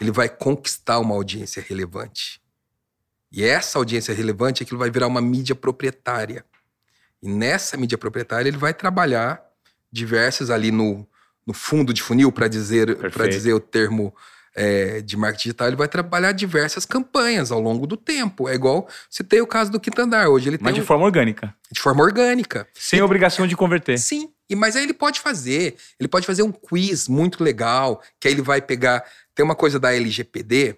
[0.00, 2.40] Ele vai conquistar uma audiência relevante.
[3.32, 6.44] E essa audiência relevante é que vai virar uma mídia proprietária.
[7.22, 9.42] E nessa mídia proprietária ele vai trabalhar
[9.90, 11.08] diversas ali no,
[11.46, 12.94] no fundo de funil, para dizer,
[13.30, 14.14] dizer o termo
[14.54, 18.48] é, de marketing digital, ele vai trabalhar diversas campanhas ao longo do tempo.
[18.48, 20.28] É igual, citei o caso do Quinto Andar.
[20.28, 21.54] Hoje ele Mas tem de um- forma orgânica.
[21.70, 22.66] de forma orgânica.
[22.74, 23.98] Sem obrigação de converter.
[23.98, 25.76] Sim, e mas aí ele pode fazer.
[25.98, 29.02] Ele pode fazer um quiz muito legal, que aí ele vai pegar.
[29.34, 30.76] Tem uma coisa da LGPD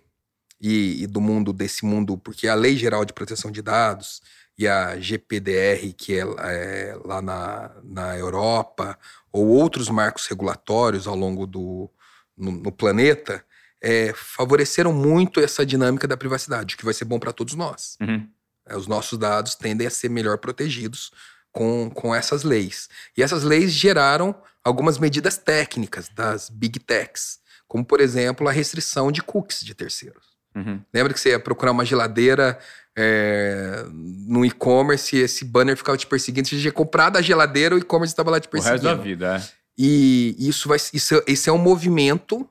[0.60, 4.22] e, e do mundo desse mundo, porque a Lei Geral de Proteção de Dados
[4.56, 8.96] e a GPDR, que é, é, lá na, na Europa,
[9.32, 11.90] ou outros marcos regulatórios ao longo do
[12.36, 13.44] no, no planeta,
[13.84, 17.98] é, favoreceram muito essa dinâmica da privacidade, o que vai ser bom para todos nós.
[18.00, 18.26] Uhum.
[18.66, 21.12] É, Os nossos dados tendem a ser melhor protegidos
[21.52, 22.88] com, com essas leis.
[23.14, 29.12] E essas leis geraram algumas medidas técnicas das big techs, como, por exemplo, a restrição
[29.12, 30.32] de cookies de terceiros.
[30.56, 30.80] Uhum.
[30.92, 32.58] Lembra que você ia procurar uma geladeira
[32.96, 36.48] é, no e-commerce e esse banner ficava te perseguindo?
[36.48, 38.86] Você tinha comprado a geladeira, o e-commerce estava lá te O perseguindo.
[38.86, 39.64] resto da vida, é.
[39.76, 42.48] E isso vai, isso, esse é um movimento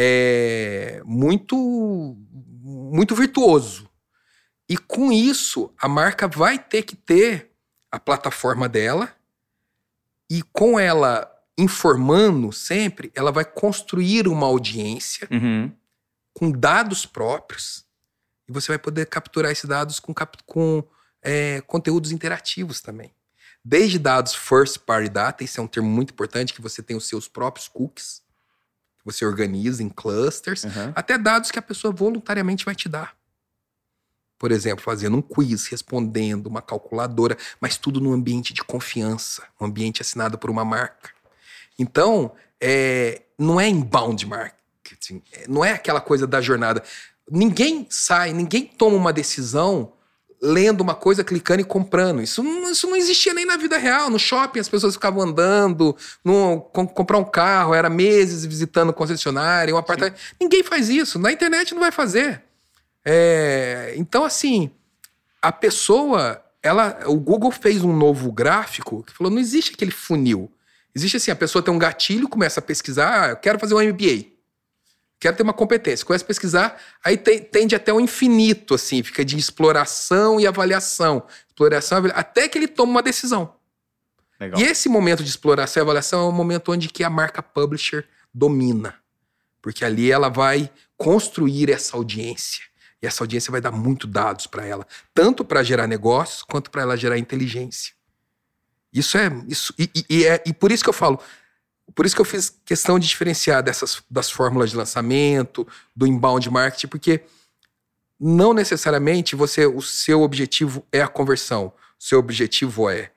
[0.00, 2.16] é, muito,
[2.62, 3.90] muito virtuoso.
[4.68, 7.50] E com isso, a marca vai ter que ter
[7.90, 9.12] a plataforma dela
[10.30, 15.72] e com ela informando sempre, ela vai construir uma audiência Uhum.
[16.32, 17.84] com dados próprios
[18.48, 20.14] e você vai poder capturar esses dados com,
[20.46, 20.84] com
[21.20, 23.12] é, conteúdos interativos também.
[23.64, 27.08] Desde dados first party data, esse é um termo muito importante, que você tem os
[27.08, 28.22] seus próprios cookies,
[28.98, 30.92] que você organiza em clusters, Uhum.
[30.94, 33.16] até dados que a pessoa voluntariamente vai te dar.
[34.38, 39.66] Por exemplo, fazendo um quiz, respondendo, uma calculadora, mas tudo num ambiente de confiança, um
[39.66, 41.10] ambiente assinado por uma marca.
[41.76, 46.82] Então, é, não é inbound marketing, é, não é aquela coisa da jornada.
[47.28, 49.92] Ninguém sai, ninguém toma uma decisão
[50.40, 52.22] lendo uma coisa, clicando e comprando.
[52.22, 54.08] Isso, não- isso não existia nem na vida real.
[54.10, 59.74] No shopping as pessoas ficavam andando, no, com- comprar um carro, era meses visitando concessionária,
[59.74, 60.16] um apartamento.
[60.40, 61.18] Ninguém faz isso.
[61.18, 62.42] Na internet não vai fazer.
[63.04, 64.70] É, então, assim,
[65.40, 70.50] a pessoa, ela, o Google fez um novo gráfico que falou: não existe aquele funil.
[70.94, 73.80] Existe assim, a pessoa tem um gatilho, começa a pesquisar, ah, eu quero fazer um
[73.80, 74.26] MBA.
[75.20, 79.24] Quero ter uma competência, começa a pesquisar, aí te- tende até o infinito, assim, fica
[79.24, 81.26] de exploração e avaliação.
[81.48, 83.54] Exploração, e até que ele toma uma decisão.
[84.38, 84.60] Legal.
[84.60, 88.06] E esse momento de exploração e avaliação é o momento onde que a marca publisher
[88.32, 88.94] domina.
[89.60, 92.62] Porque ali ela vai construir essa audiência.
[93.02, 96.82] E essa audiência vai dar muito dados para ela, tanto para gerar negócios quanto para
[96.82, 97.92] ela gerar inteligência.
[98.92, 101.20] Isso é isso e, e- e é e por isso que eu falo,
[101.94, 106.50] por isso que eu fiz questão de diferenciar dessas das fórmulas de lançamento, do inbound
[106.50, 107.22] marketing, porque
[108.18, 111.72] não necessariamente você o seu objetivo é a conversão.
[111.98, 113.10] Seu objetivo é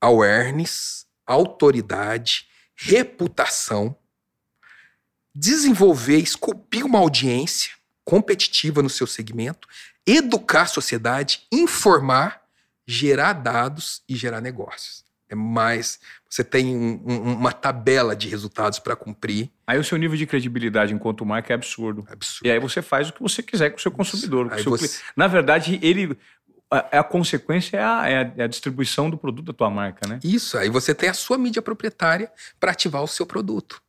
[0.00, 3.96] awareness, autoridade, reputação,
[5.34, 7.72] desenvolver, esculpir uma audiência
[8.04, 9.66] competitiva no seu segmento,
[10.06, 12.42] educar a sociedade, informar,
[12.86, 15.04] gerar dados e gerar negócios.
[15.28, 15.98] É mais.
[16.36, 19.50] Você tem um- um- uma tabela de resultados para cumprir.
[19.66, 22.04] Aí o seu nível de credibilidade enquanto marca é absurdo.
[22.10, 22.46] Absurdo.
[22.46, 24.50] E aí você faz o que você quiser com o seu consumidor.
[24.50, 26.14] com seu você- Na verdade, ele.
[26.70, 30.06] A, a consequência é a, é a- é a distribuição do produto da tua marca,
[30.06, 30.18] né?
[30.22, 33.80] Isso, aí você tem a sua mídia proprietária para ativar o seu produto.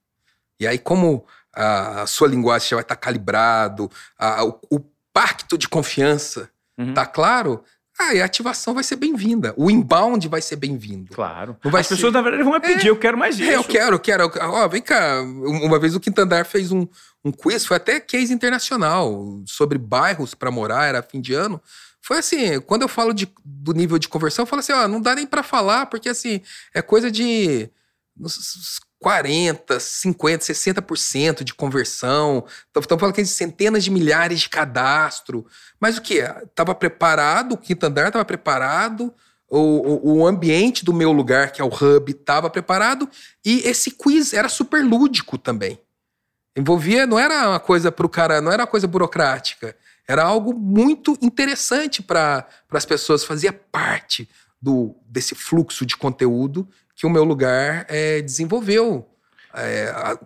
[0.58, 4.80] E aí, como a, a sua linguagem já vai estar calibrado, a- o, o
[5.12, 6.94] pacto de confiança Uhum.
[6.94, 7.62] tá claro,
[8.00, 9.54] aí a ativação vai ser bem-vinda.
[9.58, 11.14] O inbound vai ser bem-vindo.
[11.14, 11.58] Claro.
[11.64, 13.50] Não vai As ser- pessoas, na verdade, vão pedir, eu quero mais isso.
[13.50, 14.32] É, eu quero, eu quero.
[14.42, 15.22] Ó, vem cá.
[15.22, 16.88] Uma vez o Quinto Andar fez um,
[17.26, 21.62] um quiz, foi até case internacional, sobre bairros para morar, era fim de ano.
[22.02, 25.02] Foi assim, quando eu falo de- do nível de conversão, eu falo assim, ó, não
[25.02, 26.42] dá nem para falar, porque assim,
[26.74, 27.70] é coisa de
[29.00, 32.46] 40, 50, 60% de conversão.
[32.76, 35.46] Estamos falando aqui de centenas de milhares de cadastro.
[35.80, 36.16] Mas o que?
[36.16, 39.14] Estava preparado, o quinto andar estava preparado,
[39.50, 43.10] o, o, o ambiente do meu lugar, que é o hub, estava preparado,
[43.46, 45.80] e esse quiz era super lúdico também.
[46.56, 49.76] Envolvia, não era uma coisa para o cara, não era uma coisa burocrática.
[50.08, 54.28] Era algo muito interessante para as pessoas, fazia parte
[54.60, 59.08] do, desse fluxo de conteúdo que o meu lugar eh, desenvolveu.
[59.54, 60.18] É,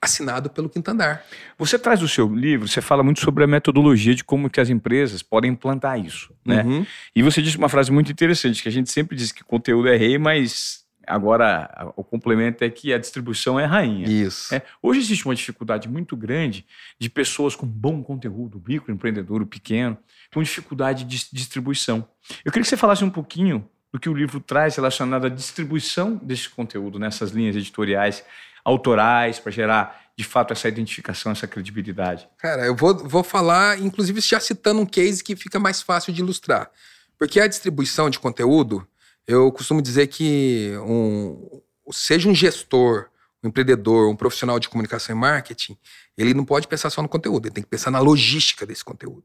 [0.00, 1.24] assinado pelo Quinto Andar.
[1.56, 4.68] Você traz o seu livro, você fala muito sobre a metodologia de como que as
[4.68, 6.62] empresas podem implantar isso, né?
[6.62, 6.86] Uhum.
[7.16, 9.96] E você disse uma frase muito interessante, que a gente sempre diz que conteúdo é
[9.96, 14.06] rei, mas agora o complemento é que a distribuição é rainha.
[14.06, 14.54] Isso.
[14.54, 16.66] É, hoje existe uma dificuldade muito grande
[16.98, 19.96] de pessoas com bom conteúdo, microempreendedor, pequeno,
[20.34, 22.06] com dificuldade de dis- distribuição.
[22.44, 26.16] Eu queria que você falasse um pouquinho do que o livro traz relacionado à distribuição
[26.16, 28.24] desse conteúdo nessas linhas editoriais
[28.64, 32.28] autorais para gerar de fato essa identificação, essa credibilidade.
[32.38, 36.22] Cara, eu vou, vou falar, inclusive já citando um case que fica mais fácil de
[36.22, 36.72] ilustrar.
[37.16, 38.84] Porque a distribuição de conteúdo,
[39.28, 43.06] eu costumo dizer que um, seja um gestor,
[43.44, 45.78] um empreendedor, um profissional de comunicação e marketing,
[46.18, 49.22] ele não pode pensar só no conteúdo, ele tem que pensar na logística desse conteúdo.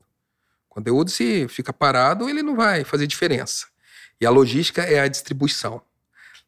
[0.70, 3.66] O conteúdo, se fica parado, ele não vai fazer diferença.
[4.20, 5.82] E a logística é a distribuição.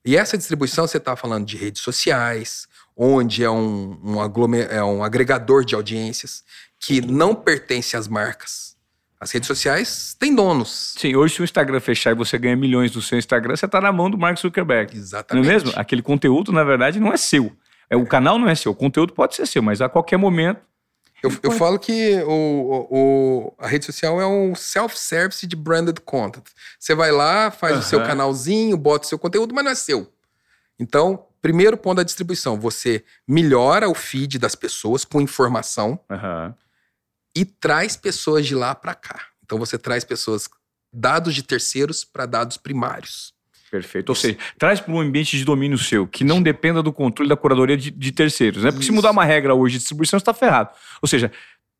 [0.04, 4.84] E essa distribuição, você está falando de redes sociais, onde é um, um, aglomer- é
[4.84, 6.44] um agregador de audiências
[6.80, 8.76] que não pertence às marcas.
[9.20, 10.96] As redes sociais têm donos.
[10.98, 13.80] Sim, hoje se o Instagram fechar e você ganha milhões do seu Instagram, você está
[13.80, 14.96] na mão do Mark Zuckerberg.
[14.96, 15.48] Não Exatamente.
[15.48, 15.72] é mesmo?
[15.76, 17.56] Aquele conteúdo, na verdade, não é seu.
[17.88, 20.60] É, o canal não é seu, o conteúdo pode ser seu, mas a qualquer momento.
[21.24, 26.46] Eu, eu falo que o, o- a rede social é um self-service de branded content.
[26.80, 30.12] Você vai lá, faz o seu canalzinho, bota o seu conteúdo, mas não é seu.
[30.80, 36.56] Então, primeiro ponto da distribuição, você melhora o feed das pessoas com informação Aham.
[37.36, 39.28] e traz pessoas de lá para cá.
[39.44, 40.50] Então você traz pessoas,
[40.92, 43.34] dados de terceiros para dados primários.
[43.72, 44.10] Perfeito.
[44.10, 47.38] Ou seja, traz para um ambiente de domínio seu, que não dependa do controle da
[47.38, 48.64] curadoria de, de terceiros.
[48.64, 48.70] Né?
[48.70, 48.94] Porque se Isso.
[48.94, 50.72] mudar uma regra hoje de distribuição, você está ferrado.
[51.02, 51.32] Ou seja,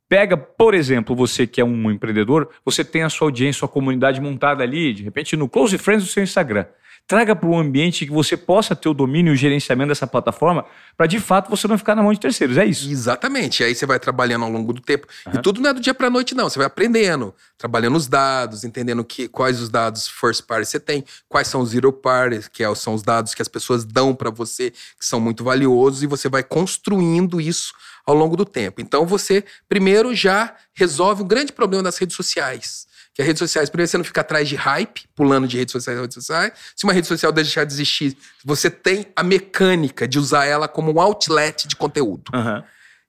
[0.08, 4.22] pega, por exemplo, você que é um empreendedor, você tem a sua audiência, sua comunidade
[4.22, 6.66] montada ali, de repente, no Close Friends do seu Instagram.
[7.08, 10.66] Traga para um ambiente que você possa ter o domínio e o gerenciamento dessa plataforma,
[10.96, 12.58] para de fato você não ficar na mão de terceiros.
[12.58, 12.90] É isso.
[12.90, 13.64] Exatamente.
[13.66, 15.08] Aí você vai trabalhando ao longo do tempo.
[15.28, 15.38] Aham.
[15.38, 16.50] E tudo não é do dia para noite, não.
[16.50, 21.04] Você vai aprendendo, trabalhando os dados, entendendo que, quais os dados first party você tem,
[21.28, 24.30] quais são os zero party, que é- são os dados que as pessoas dão para
[24.30, 27.74] você, que são muito valiosos, e você vai construindo isso
[28.06, 28.80] ao longo do tempo.
[28.82, 32.88] Então você, primeiro, já resolve um grande problema das redes sociais.
[33.22, 36.02] As redes sociais, primeiro, você não fica atrás de hype, pulando de redes sociais a
[36.02, 36.54] redes sociais.
[36.76, 40.92] Se uma rede social deixar de existir, você tem a mecânica de usar ela como
[40.92, 42.32] um outlet de conteúdo.
[42.34, 42.64] Aham.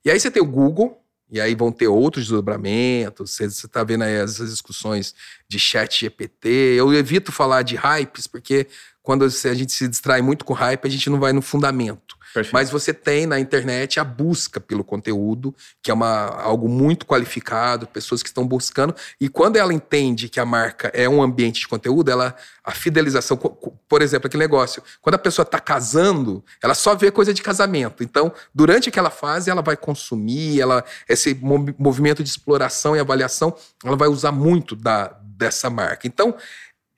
[0.04, 3.30] E aí você tem o Google, e aí vão ter outros desdobramentos.
[3.30, 5.14] Você está vendo aí essas discussões
[5.48, 6.48] de chat GPT.
[6.76, 8.66] Eu evito falar de hypes, porque
[9.02, 12.16] quando a gente se distrai muito com hype, a gente não vai no fundamento.
[12.32, 12.54] Perfeito.
[12.54, 17.86] Mas você tem na internet a busca pelo conteúdo, que é uma, algo muito qualificado,
[17.86, 18.94] pessoas que estão buscando.
[19.20, 22.34] E quando ela entende que a marca é um ambiente de conteúdo, ela
[22.64, 24.82] a fidelização, por exemplo, aquele negócio.
[25.02, 28.02] Quando a pessoa está casando, ela só vê coisa de casamento.
[28.02, 33.54] Então, durante aquela fase, ela vai consumir, ela esse mo- movimento de exploração e avaliação,
[33.84, 36.06] ela vai usar muito da, dessa marca.
[36.06, 36.34] Então,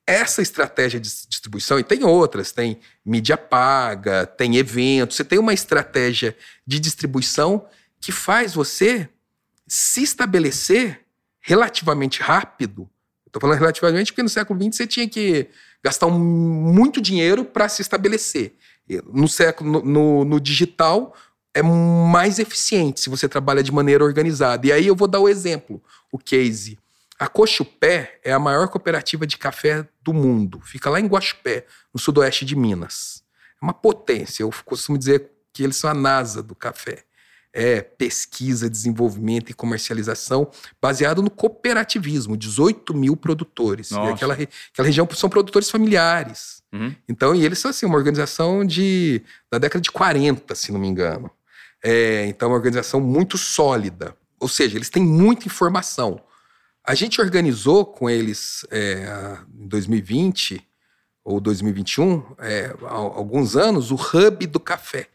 [0.07, 5.55] essa estratégia de distribuição, e tem outras, tem mídia paga, tem eventos, você tem uma
[5.55, 6.37] estratégia
[6.67, 7.67] de distribuição
[8.01, 9.09] que faz você
[9.67, 11.01] se estabelecer
[11.41, 12.89] relativamente rápido.
[13.27, 15.49] Estou falando relativamente porque no século XX você tinha que
[15.83, 18.55] gastar um- muito dinheiro para se estabelecer.
[19.07, 21.15] No século, no, no digital,
[21.55, 24.67] é mais eficiente se você trabalha de maneira organizada.
[24.67, 26.79] E aí eu vou dar o exemplo, o case.
[27.19, 30.61] A Cochupé é a maior cooperativa de café do mundo.
[30.61, 33.23] Fica lá em Guaxupé, no sudoeste de Minas.
[33.61, 34.43] É uma potência.
[34.43, 37.05] Eu costumo dizer que eles são a NASA do café.
[37.53, 40.51] É pesquisa, desenvolvimento e comercialização
[40.83, 42.37] baseado no cooperativismo.
[42.37, 43.93] 18 mil produtores.
[43.93, 46.63] E aquela, aquela região são produtores familiares.
[46.73, 46.93] Uhum.
[47.09, 50.89] Então, e eles são assim, uma organização de, da década de 40, se não me
[50.89, 51.31] engano.
[51.81, 54.17] É, então, uma organização muito sólida.
[54.41, 56.21] Ou seja, eles têm muita informação.
[56.87, 60.63] A gente organizou com eles é, em 2020
[61.25, 65.09] ou 2021, é, há alguns anos, o Hub do Café.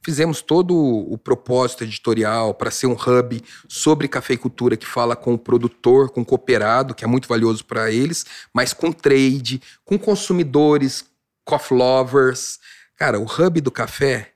[0.00, 5.38] Fizemos todo o propósito editorial para ser um hub sobre cafeicultura que fala com o
[5.38, 8.24] produtor, com o cooperado, que é muito valioso para eles,
[8.54, 11.04] mas com trade, com consumidores,
[11.44, 12.60] coffee lovers.
[12.94, 14.30] Cara, o hub do café,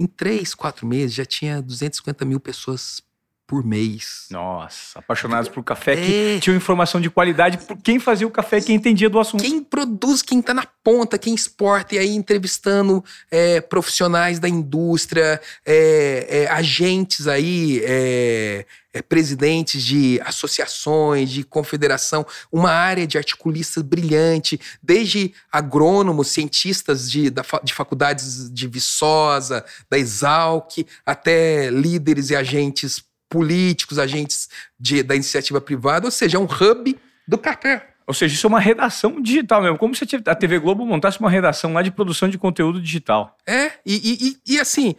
[0.00, 3.00] em três, quatro meses, já tinha 250 mil pessoas
[3.46, 4.26] por mês.
[4.30, 5.96] Nossa, apaixonados por café é.
[5.96, 9.42] que tinham informação de qualidade por quem fazia o café, quem entendia do assunto.
[9.42, 15.40] Quem produz, quem está na ponta, quem exporta, e aí entrevistando é, profissionais da indústria,
[15.64, 23.82] é, é agentes aí, é, é, presidentes de associações, de confederação, uma área de articulistas
[23.82, 32.36] brilhante, desde agrônomos, cientistas de, da, de faculdades de Viçosa, da Exalc, até líderes e
[32.36, 34.48] agentes políticos, agentes
[34.78, 36.96] de, da iniciativa privada, ou seja, é um hub
[37.26, 37.90] do café.
[38.06, 39.78] Ou seja, isso é uma redação digital mesmo.
[39.78, 43.36] Como se a TV Globo montasse uma redação lá de produção de conteúdo digital.
[43.46, 44.94] É, e, e, e assim,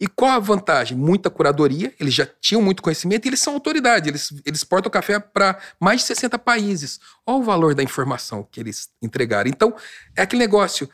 [0.00, 0.96] e qual a vantagem?
[0.96, 5.18] Muita curadoria, eles já tinham muito conhecimento e eles são autoridade, eles, eles exportam café
[5.18, 7.00] para mais de 60 países.
[7.26, 9.48] Olha o valor da informação que eles entregaram.
[9.48, 9.74] Então,
[10.16, 10.88] é aquele negócio.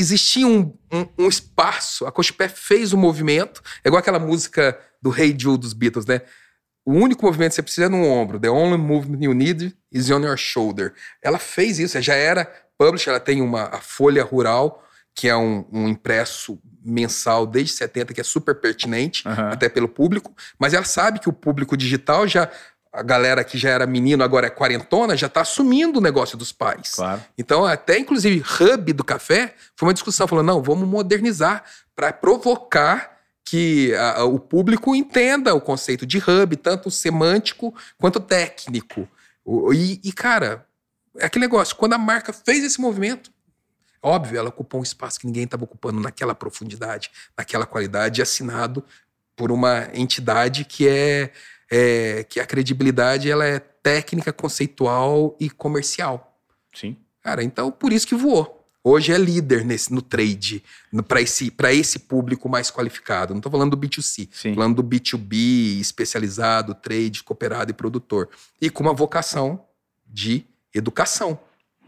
[0.00, 4.78] Existia um, um, um espaço, a Cochipé fez o um movimento, é igual aquela música
[5.00, 6.22] do Hey Jude dos Beatles, né?
[6.84, 8.40] O único movimento que você precisa é no ombro.
[8.40, 10.94] The only movement you need is on your shoulder.
[11.22, 14.82] Ela fez isso, ela já era publisher, ela tem uma a Folha Rural,
[15.14, 19.34] que é um, um impresso mensal desde 70, que é super pertinente, uhum.
[19.52, 22.50] até pelo público, mas ela sabe que o público digital já.
[22.92, 26.50] A galera que já era menino, agora é quarentona, já está assumindo o negócio dos
[26.50, 26.92] pais.
[26.96, 27.22] Claro.
[27.38, 31.62] Então, até inclusive, hub do café foi uma discussão, falou: não, vamos modernizar
[31.94, 39.08] para provocar que a, o público entenda o conceito de hub, tanto semântico quanto técnico.
[39.72, 40.66] E, e, cara,
[41.18, 43.32] é aquele negócio, quando a marca fez esse movimento,
[44.02, 48.84] óbvio, ela ocupou um espaço que ninguém estava ocupando naquela profundidade, naquela qualidade, assinado
[49.34, 51.32] por uma entidade que é,
[51.70, 56.38] é que a credibilidade ela é técnica, conceitual e comercial.
[56.74, 56.96] Sim.
[57.22, 60.62] Cara, então por isso que voou hoje é líder nesse, no trade,
[61.06, 63.32] para esse, esse público mais qualificado.
[63.32, 68.28] Não estou falando do B2C, estou falando do B2B, especializado, trade, cooperado e produtor.
[68.60, 69.64] E com uma vocação
[70.06, 70.44] de
[70.74, 71.38] educação.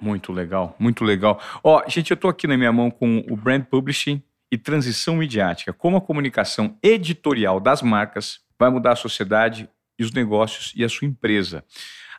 [0.00, 1.40] Muito legal, muito legal.
[1.62, 5.72] Ó, gente, eu estou aqui na minha mão com o Brand Publishing e Transição Midiática.
[5.72, 10.88] Como a comunicação editorial das marcas vai mudar a sociedade e os negócios e a
[10.88, 11.64] sua empresa.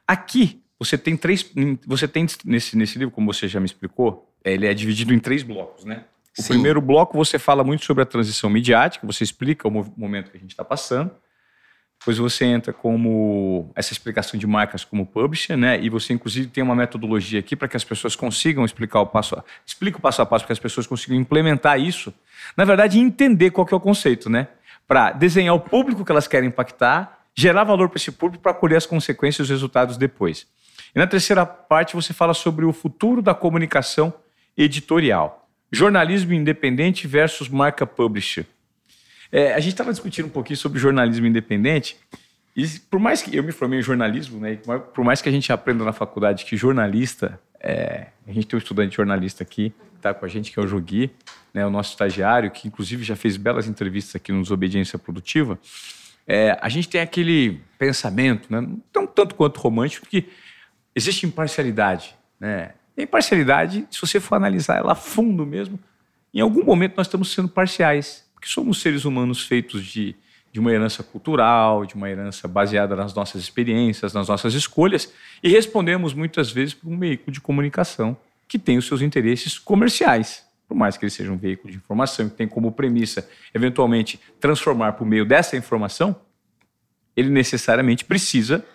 [0.07, 1.49] Aqui você tem três.
[1.87, 5.41] Você tem nesse, nesse livro, como você já me explicou, ele é dividido em três
[5.41, 6.03] blocos, né?
[6.37, 6.53] O Sim.
[6.53, 10.39] primeiro bloco você fala muito sobre a transição midiática, você explica o momento que a
[10.39, 11.11] gente está passando.
[11.99, 15.79] Depois você entra como essa explicação de marcas como publisher, né?
[15.81, 19.35] E você inclusive tem uma metodologia aqui para que as pessoas consigam explicar o passo
[19.35, 22.13] a explica o passo a passo para que as pessoas consigam implementar isso.
[22.57, 24.49] Na verdade, entender qual que é o conceito, né?
[24.87, 28.77] Para desenhar o público que elas querem impactar, gerar valor para esse público para colher
[28.77, 30.47] as consequências e os resultados depois.
[30.95, 34.13] E na terceira parte você fala sobre o futuro da comunicação
[34.57, 35.47] editorial.
[35.71, 38.45] Jornalismo independente versus marca publisher.
[39.31, 41.97] É, a gente estava discutindo um pouquinho sobre jornalismo independente.
[42.55, 44.59] E por mais que eu me formei em jornalismo, né,
[44.93, 48.61] por mais que a gente aprenda na faculdade que jornalista, é, a gente tem um
[48.61, 49.73] estudante jornalista aqui
[50.03, 51.11] está com a gente, que é o Jogui,
[51.53, 55.59] né, o nosso estagiário, que inclusive já fez belas entrevistas aqui no Desobediência Produtiva.
[56.25, 58.61] É, a gente tem aquele pensamento, né,
[58.95, 60.27] não tanto quanto romântico, que
[60.95, 62.15] existe imparcialidade.
[62.39, 62.71] Né?
[62.97, 65.79] E imparcialidade, se você for analisar ela a fundo mesmo,
[66.33, 70.15] em algum momento nós estamos sendo parciais, porque somos seres humanos feitos de,
[70.51, 75.49] de uma herança cultural, de uma herança baseada nas nossas experiências, nas nossas escolhas, e
[75.49, 80.43] respondemos muitas vezes por um veículo de comunicação que tem os seus interesses comerciais.
[80.67, 84.93] Por mais que ele seja um veículo de informação que tem como premissa, eventualmente, transformar
[84.93, 86.15] por meio dessa informação,
[87.15, 88.65] ele necessariamente precisa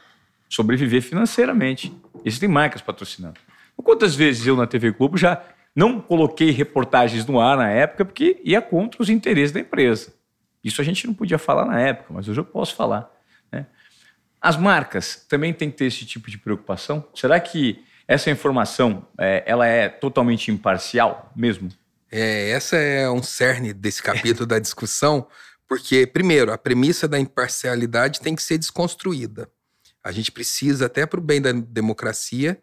[0.48, 1.94] sobreviver financeiramente.
[2.24, 3.38] Existem marcas patrocinando.
[3.76, 5.42] Quantas vezes eu na TV Globo já
[5.74, 10.12] não coloquei reportagens no ar na época porque ia contra os interesses da empresa.
[10.62, 13.08] Isso a gente não podia falar na época, mas hoje eu posso falar.
[13.52, 13.66] Né?
[14.40, 17.06] As marcas também têm que ter esse tipo de preocupação?
[17.14, 21.68] Será que essa informação é, ela é totalmente imparcial mesmo?
[22.10, 25.28] É, essa é um cerne desse capítulo da discussão,
[25.68, 29.46] porque, primeiro, a premissa da imparcialidade tem que ser desconstruída.
[30.02, 32.58] A gente precisa, até para o bem da democracia,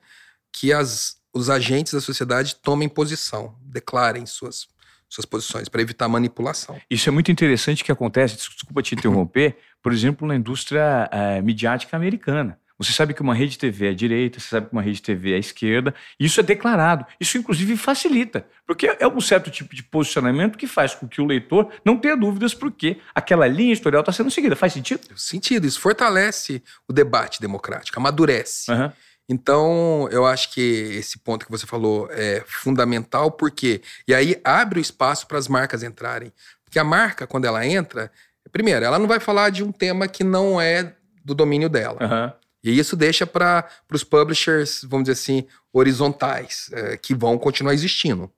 [0.52, 4.68] que as, os agentes da sociedade tomem posição, declarem suas,
[5.08, 6.82] suas posições, para evitar manipulação.
[6.90, 11.96] Isso é muito interessante que acontece, desculpa te interromper, por exemplo, na indústria é, midiática
[11.96, 12.60] americana.
[12.78, 15.40] Você sabe que uma rede TV é direita, você sabe que uma rede TV é
[15.40, 17.06] esquerda, e isso é declarado.
[17.20, 21.26] Isso, inclusive, facilita, porque é um certo tipo de posicionamento que faz com que o
[21.26, 24.56] leitor não tenha dúvidas porque aquela linha editorial está sendo seguida.
[24.56, 25.02] Faz sentido?
[25.16, 25.66] Sentido.
[25.66, 28.70] Isso fortalece o debate democrático, amadurece.
[28.72, 28.92] Uhum.
[29.28, 33.82] Então, eu acho que esse ponto que você falou é fundamental, porque.
[34.08, 36.32] E aí abre o espaço para as marcas entrarem.
[36.64, 38.12] Porque a marca, quando ela entra,
[38.52, 41.98] primeiro, ela não vai falar de um tema que não é do domínio dela.
[42.02, 42.34] Aham.
[42.66, 48.32] E isso deixa para os publishers, vamos dizer assim, horizontais, é, que vão continuar existindo.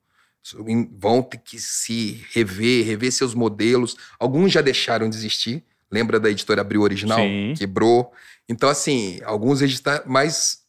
[0.97, 3.95] Vão ter que se rever, rever seus modelos.
[4.19, 5.63] Alguns já deixaram de existir.
[5.89, 7.19] Lembra da editora Abril Original?
[7.19, 7.53] Sim.
[7.57, 8.11] Quebrou.
[8.47, 10.59] Então, assim, alguns edita mas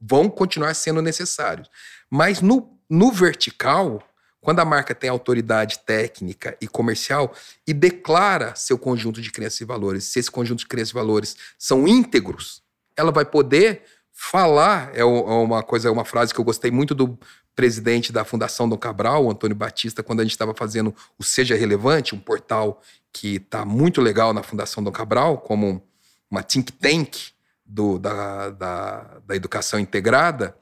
[0.00, 1.68] vão continuar sendo necessários.
[2.10, 4.02] Mas no, no vertical,
[4.40, 7.34] quando a marca tem autoridade técnica e comercial
[7.66, 11.36] e declara seu conjunto de crenças e valores, se esse conjunto de crenças e valores
[11.58, 12.62] são íntegros,
[12.96, 13.82] ela vai poder
[14.12, 14.90] falar.
[14.94, 17.18] É é uma coisa, é uma frase que eu gostei muito do
[17.54, 22.14] presidente da Fundação Dom Cabral, Antônio Batista, quando a gente estava fazendo o Seja Relevante,
[22.14, 22.80] um portal
[23.12, 25.82] que está muito legal na Fundação Dom Cabral, como
[26.30, 27.32] uma think tank
[27.64, 30.56] do- da, da, da educação integrada,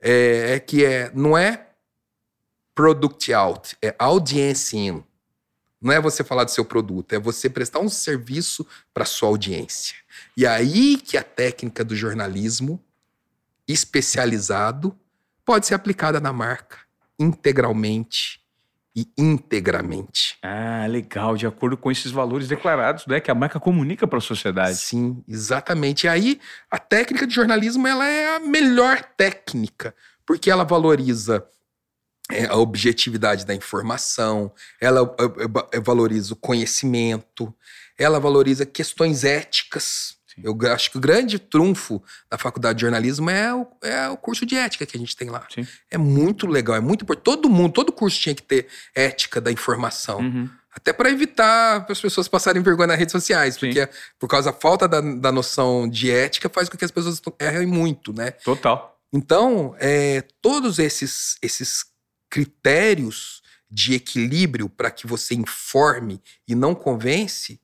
[0.00, 1.66] é, é que é, não é
[2.74, 5.02] product out, é audience in.
[5.84, 9.94] Não é você falar do seu produto, é você prestar um serviço para sua audiência.
[10.34, 12.82] E aí que a técnica do jornalismo
[13.68, 14.98] especializado
[15.44, 16.78] pode ser aplicada na marca
[17.18, 18.40] integralmente
[18.96, 20.38] e integramente.
[20.42, 21.36] Ah, legal.
[21.36, 23.20] De acordo com esses valores declarados, né?
[23.20, 24.76] Que a marca comunica para a sociedade.
[24.76, 26.04] Sim, exatamente.
[26.04, 31.46] E aí, a técnica de jornalismo ela é a melhor técnica, porque ela valoriza
[32.30, 34.50] é, a objetividade da informação,
[34.80, 37.54] ela é, é, valoriza o conhecimento,
[37.98, 40.16] ela valoriza questões éticas.
[40.26, 40.42] Sim.
[40.42, 44.46] Eu acho que o grande trunfo da faculdade de jornalismo é o, é o curso
[44.46, 45.46] de ética que a gente tem lá.
[45.54, 45.66] Sim.
[45.90, 47.24] É muito legal, é muito importante.
[47.24, 50.20] Todo mundo, todo curso tinha que ter ética da informação.
[50.20, 50.48] Uhum.
[50.74, 53.60] Até para evitar as pessoas passarem vergonha nas redes sociais, Sim.
[53.60, 57.20] porque por causa da falta da, da noção de ética faz com que as pessoas
[57.38, 58.32] errem muito, né?
[58.32, 58.98] Total.
[59.12, 61.84] Então, é, todos esses, esses
[62.34, 67.60] critérios de equilíbrio para que você informe e não convence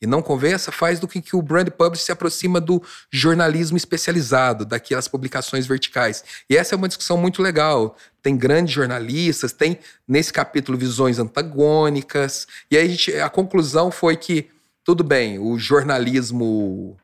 [0.00, 4.64] e não convença faz do que, que o brand publish se aproxima do jornalismo especializado,
[4.64, 6.24] daquelas publicações verticais.
[6.48, 7.96] E essa é uma discussão muito legal.
[8.22, 12.46] Tem grandes jornalistas, tem nesse capítulo visões antagônicas.
[12.70, 14.48] E aí a, gente, a conclusão foi que
[14.82, 16.96] tudo bem, o jornalismo,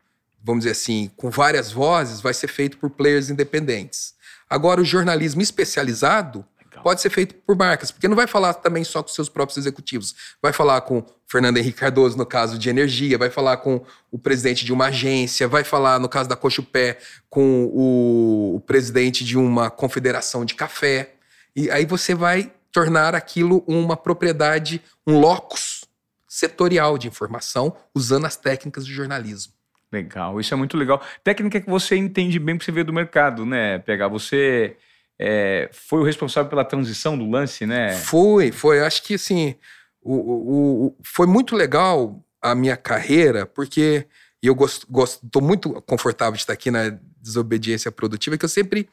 [0.42, 4.14] vamos dizer assim, com várias vozes, vai ser feito por players independentes.
[4.48, 6.46] Agora, o jornalismo especializado.
[6.82, 10.14] Pode ser feito por marcas, porque não vai falar também só com seus próprios executivos.
[10.42, 14.64] Vai falar com Fernando Henrique Cardoso, no caso de energia, vai falar com o presidente
[14.64, 19.70] de uma agência, vai falar, no caso da Cochupé, com o, o presidente de uma
[19.70, 21.14] confederação de café.
[21.54, 25.84] E aí você vai tornar aquilo uma propriedade, um locus
[26.28, 29.52] setorial de informação, usando as técnicas de jornalismo.
[29.92, 31.02] Legal, isso é muito legal.
[31.24, 33.80] Técnica que você entende bem porque você veio do mercado, né?
[33.80, 34.76] Pegar você
[35.22, 37.94] é, foi o responsável pela transição do lance, né?
[37.94, 38.80] Foi, foi.
[38.80, 39.54] Acho que assim,
[40.02, 44.06] o, o- o- foi muito legal a minha carreira, porque
[44.42, 48.88] eu gosto, gosto, tô muito confortável de estar aqui na desobediência produtiva, que eu sempre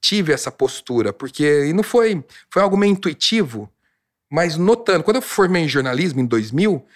[0.00, 3.68] tive essa postura, porque e não foi, foi algo meio intuitivo,
[4.30, 6.86] mas notando, quando eu formei em jornalismo em 2000,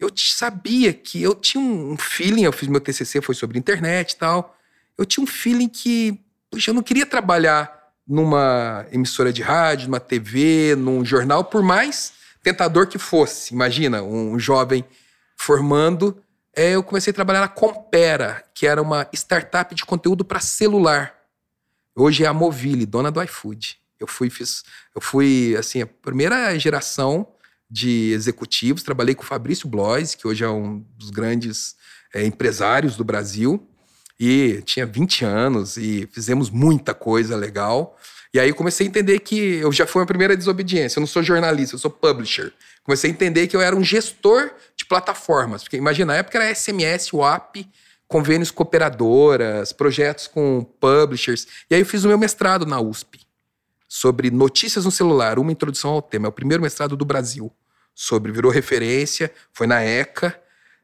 [0.00, 4.16] eu sabia que eu tinha um feeling, eu fiz meu TCC foi sobre internet e
[4.16, 4.56] tal,
[4.98, 6.20] eu tinha um feeling que,
[6.50, 7.81] puxa, eu não queria trabalhar
[8.12, 13.54] numa emissora de rádio, numa TV, num jornal, por mais tentador que fosse.
[13.54, 14.84] Imagina, um jovem
[15.34, 16.22] formando.
[16.54, 21.14] É, eu comecei a trabalhar na Compera, que era uma startup de conteúdo para celular.
[21.96, 23.78] Hoje é a Movile, dona do iFood.
[23.98, 24.62] Eu fui, fiz,
[24.94, 27.26] eu fui assim, a primeira geração
[27.70, 28.82] de executivos.
[28.82, 31.76] Trabalhei com o Fabrício Blois, que hoje é um dos grandes
[32.12, 33.66] é, empresários do Brasil.
[34.24, 37.98] E tinha 20 anos e fizemos muita coisa legal.
[38.32, 41.00] E aí comecei a entender que eu já fui a primeira desobediência.
[41.00, 42.52] Eu não sou jornalista, eu sou publisher.
[42.84, 45.64] Comecei a entender que eu era um gestor de plataformas.
[45.64, 47.66] Porque imagina, na época era SMS, WAP,
[48.06, 51.48] convênios com operadoras, projetos com publishers.
[51.68, 53.18] E aí eu fiz o meu mestrado na USP
[53.88, 56.28] sobre notícias no celular, uma introdução ao tema.
[56.28, 57.52] É o primeiro mestrado do Brasil.
[57.92, 60.40] Sobre, virou referência, foi na ECA.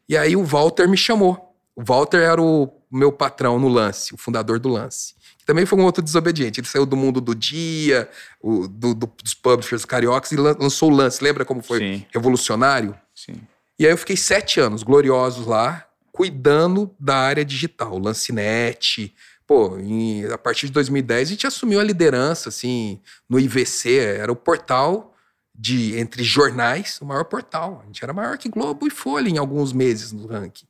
[0.08, 1.54] E aí o Walter me chamou.
[1.76, 5.14] O Walter era o meu patrão no Lance, o fundador do Lance.
[5.38, 6.60] Que também foi um outro desobediente.
[6.60, 8.08] Ele saiu do mundo do dia,
[8.40, 11.22] o- do- do- dos publishers cariocas e lan- lançou o Lance.
[11.22, 12.94] Lembra como foi Sim, revolucionário?
[13.14, 13.34] sim.
[13.78, 19.14] E aí eu fiquei sete anos gloriosos lá, cuidando da área digital, Lancinete.
[19.46, 24.30] Pô, em- a partir de 2010 a gente assumiu a liderança, assim, no IVC, era
[24.32, 25.14] o portal
[25.54, 27.80] de entre jornais, o maior portal.
[27.82, 30.66] A gente era maior que Globo e Folha em alguns meses no ranking.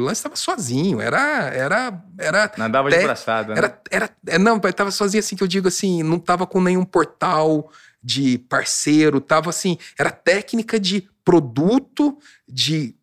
[0.00, 3.58] O Lance estava sozinho, era era era Nadava de braçada, né?
[3.58, 6.60] era, era, é, não, eu tava sozinho assim, que eu digo assim, não tava com
[6.60, 7.70] nenhum portal
[8.02, 12.94] de parceiro, tava assim, era técnica de produto, de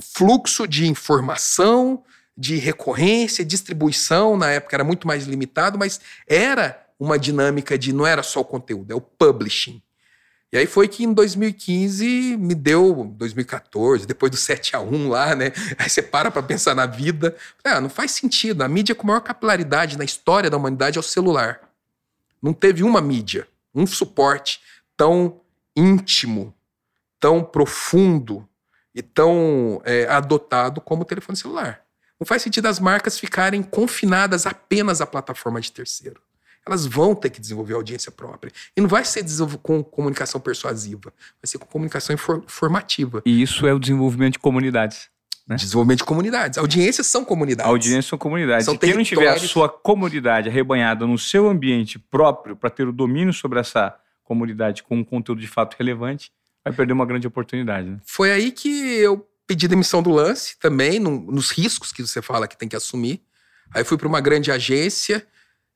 [0.00, 2.02] fluxo de informação,
[2.36, 8.06] de recorrência, distribuição, na época era muito mais limitado, mas era uma dinâmica de não
[8.06, 9.82] era só o conteúdo, é o publishing.
[10.54, 15.34] E aí foi que em 2015 me deu, 2014, depois do 7 a 1 lá,
[15.34, 15.50] né?
[15.76, 17.36] Aí você para para pensar na vida.
[17.64, 18.62] Ah, não faz sentido.
[18.62, 21.60] A mídia com maior capilaridade na história da humanidade é o celular.
[22.40, 24.60] Não teve uma mídia, um suporte
[24.96, 25.40] tão
[25.74, 26.54] íntimo,
[27.18, 28.48] tão profundo
[28.94, 31.84] e tão é, adotado como o telefone celular.
[32.20, 36.22] Não faz sentido as marcas ficarem confinadas apenas à plataforma de terceiro
[36.66, 38.52] elas vão ter que desenvolver audiência própria.
[38.76, 39.24] E não vai ser
[39.62, 41.12] com comunicação persuasiva,
[41.42, 43.22] vai ser com comunicação informativa.
[43.24, 45.08] E isso é o desenvolvimento de comunidades.
[45.46, 45.56] Né?
[45.56, 46.58] Desenvolvimento de comunidades.
[46.58, 47.68] Audiências são comunidades.
[47.68, 48.64] Audiências são comunidades.
[48.64, 52.88] São e quem não tiver a sua comunidade arrebanhada no seu ambiente próprio para ter
[52.88, 53.94] o domínio sobre essa
[54.24, 56.32] comunidade com um conteúdo de fato relevante,
[56.64, 57.90] vai perder uma grande oportunidade.
[57.90, 57.98] Né?
[58.06, 62.48] Foi aí que eu pedi demissão do lance também, no, nos riscos que você fala
[62.48, 63.22] que tem que assumir.
[63.74, 65.26] Aí fui para uma grande agência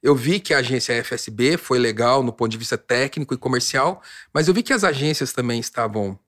[0.02, 4.02] eu vi que a agência FSB foi legal no ponto de vista técnico e comercial,
[4.32, 6.18] mas eu vi que as agências também estavam,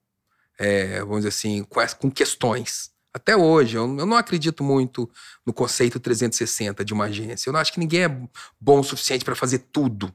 [0.58, 1.64] é, vamos dizer assim,
[1.98, 2.90] com questões.
[3.12, 5.10] Até hoje, eu não acredito muito
[5.44, 7.48] no conceito 360 de uma agência.
[7.48, 8.20] Eu não acho que ninguém é
[8.60, 10.14] bom o suficiente para fazer tudo.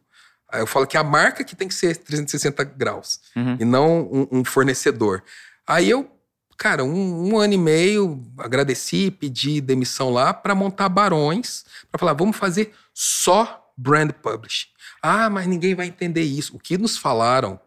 [0.54, 3.58] Eu falo que é a marca que tem que ser 360 graus uhum.
[3.60, 5.24] e não um, um, fornecedor.
[5.68, 6.10] Aí eu,
[6.58, 12.14] cara, um, um, ano e meio, agradeci, pedi demissão lá para montar barões, para falar,
[12.14, 14.68] vamos fazer só brand publishing.
[15.02, 16.56] Ah, mas ninguém vai entender isso.
[16.56, 17.60] O que nos falaram,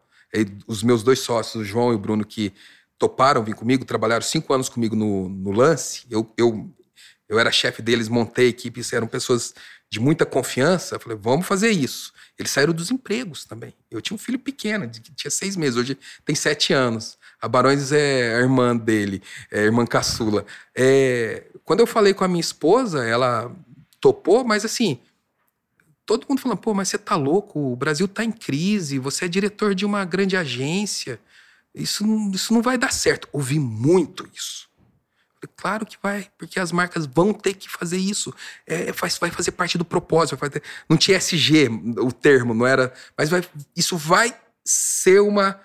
[0.66, 2.52] os meus dois sócios, o João e o Bruno, que
[2.98, 6.04] toparam vir comigo, trabalharam cinco anos comigo no, no lance.
[6.10, 6.74] Eu, eu,
[7.28, 9.54] eu era chefe deles, montei a equipe, eram pessoas
[9.90, 10.96] de muita confiança.
[10.96, 12.12] Eu falei, vamos fazer isso.
[12.38, 13.74] Eles saíram dos empregos também.
[13.90, 17.17] Eu tinha um filho pequeno, que tinha seis meses, hoje tem sete anos.
[17.40, 20.44] A Barões é a irmã dele, é a irmã caçula.
[20.74, 23.54] É, quando eu falei com a minha esposa, ela
[24.00, 24.98] topou, mas assim,
[26.04, 29.28] todo mundo falando, pô, mas você tá louco, o Brasil tá em crise, você é
[29.28, 31.20] diretor de uma grande agência,
[31.74, 33.28] isso não, isso não vai dar certo.
[33.32, 34.68] Ouvi muito isso.
[35.56, 38.34] Claro que vai, porque as marcas vão ter que fazer isso.
[38.66, 40.36] É, faz, vai fazer parte do propósito.
[40.88, 41.68] Não tinha SG
[41.98, 42.92] o termo, não era.
[43.16, 43.44] Mas vai,
[43.76, 45.60] isso vai ser uma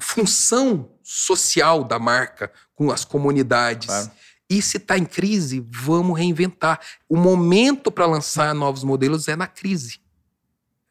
[0.00, 3.88] função social da marca com as comunidades.
[3.88, 4.10] Claro.
[4.48, 6.80] E se está em crise, vamos reinventar.
[7.08, 9.98] O momento para lançar novos modelos é na crise.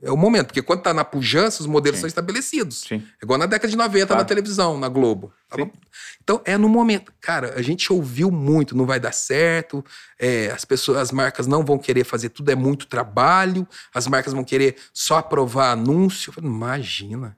[0.02, 2.02] É o momento, porque quando está na pujança, os modelos Sim.
[2.02, 2.82] são estabelecidos.
[2.82, 3.02] Sim.
[3.22, 4.22] É igual na década de 90 claro.
[4.22, 5.34] na televisão, na Globo.
[5.56, 5.72] Sim.
[6.22, 7.14] Então é no momento.
[7.22, 9.84] Cara, a gente ouviu muito, não vai dar certo,
[10.20, 14.34] é, as pessoas, as marcas não vão querer fazer tudo, é muito trabalho, as marcas
[14.34, 16.34] vão querer só aprovar anúncio.
[16.38, 17.38] Imagina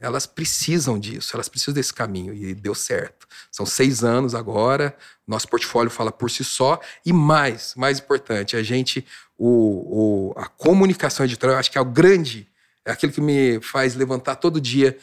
[0.00, 3.26] elas precisam disso, elas precisam desse caminho e deu certo.
[3.50, 4.96] São seis anos agora,
[5.26, 9.04] nosso portfólio fala por si só e mais, mais importante, a gente,
[9.36, 12.48] o, o, a comunicação editorial, acho que é o grande,
[12.84, 14.96] é aquilo que me faz levantar todo dia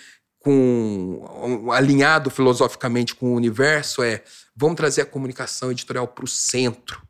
[0.45, 4.23] com um, alinhado filosoficamente com o universo é
[4.55, 7.01] vamos trazer a comunicação editorial para o centro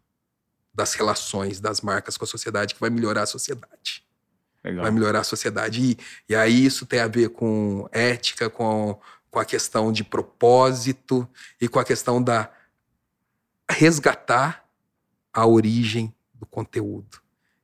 [0.74, 4.05] das relações das marcas com a sociedade que vai melhorar a sociedade.
[4.66, 4.84] Legal.
[4.84, 5.82] vai melhorar a sociedade.
[5.82, 5.98] E,
[6.30, 9.00] e aí isso tem a ver com ética, com,
[9.30, 11.28] com a questão de propósito
[11.62, 12.50] e com a questão da
[13.70, 14.66] resgatar
[15.34, 17.22] a origem do conteúdo.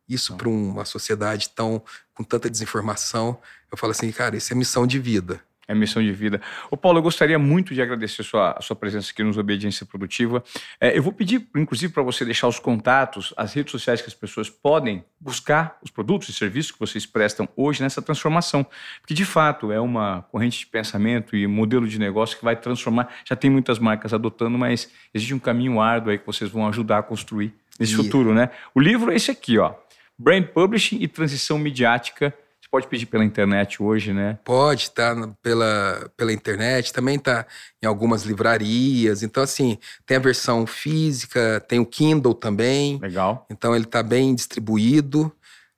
[0.08, 1.82] Isso para uma sociedade tão
[2.14, 3.40] com tanta desinformação,
[3.72, 6.42] eu falo assim, cara, isso é missão de vida é missão de vida.
[6.70, 9.86] O Paulo, eu gostaria muito de agradecer a sua, a sua presença aqui nos Obediência
[9.86, 10.44] Produtiva.
[10.80, 14.14] É, eu vou pedir, inclusive, para você deixar os contatos, as redes sociais que as
[14.14, 18.66] pessoas podem buscar os produtos e serviços que vocês prestam hoje nessa transformação.
[19.00, 23.10] Porque, de fato, é uma corrente de pensamento e modelo de negócio que vai transformar.
[23.26, 27.00] Já tem muitas marcas adotando, mas existe um caminho árduo aí que vocês vão ajudar
[27.00, 28.04] a construir nesse yeah.
[28.04, 28.50] futuro, né?
[28.76, 29.74] O livro é esse aqui, ó.
[30.18, 32.34] Brand Publishing e Transição Midiática
[32.72, 34.40] pode pedir pela internet hoje, né?
[34.46, 35.14] Pode, tá
[35.44, 37.46] pela, pela internet, também tá
[37.84, 39.22] em algumas livrarias.
[39.22, 42.98] Então, assim, tem a versão física, tem o Kindle também.
[43.00, 43.46] Legal.
[43.52, 45.30] Então, ele tá bem distribuído.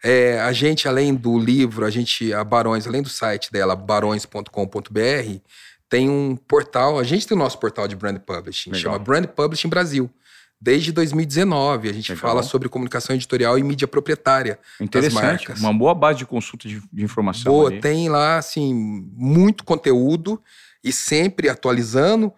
[0.04, 5.40] É, a gente, além do livro, a gente, a Barões, além do site dela, barões.com.br,
[5.90, 8.82] tem um portal, a gente tem o nosso portal de brand publishing, Legal.
[8.82, 10.10] chama Brand Publishing Brasil
[10.64, 11.90] desde 2019.
[11.90, 12.30] A gente Legal.
[12.30, 15.14] fala sobre comunicação editorial e mídia proprietária Interessante.
[15.14, 15.60] das marcas.
[15.60, 17.52] Uma boa base de consulta de, de informação.
[17.52, 17.82] Boa, ali.
[17.82, 18.74] tem lá, assim,
[19.14, 20.42] muito conteúdo
[20.82, 22.32] e sempre atualizando.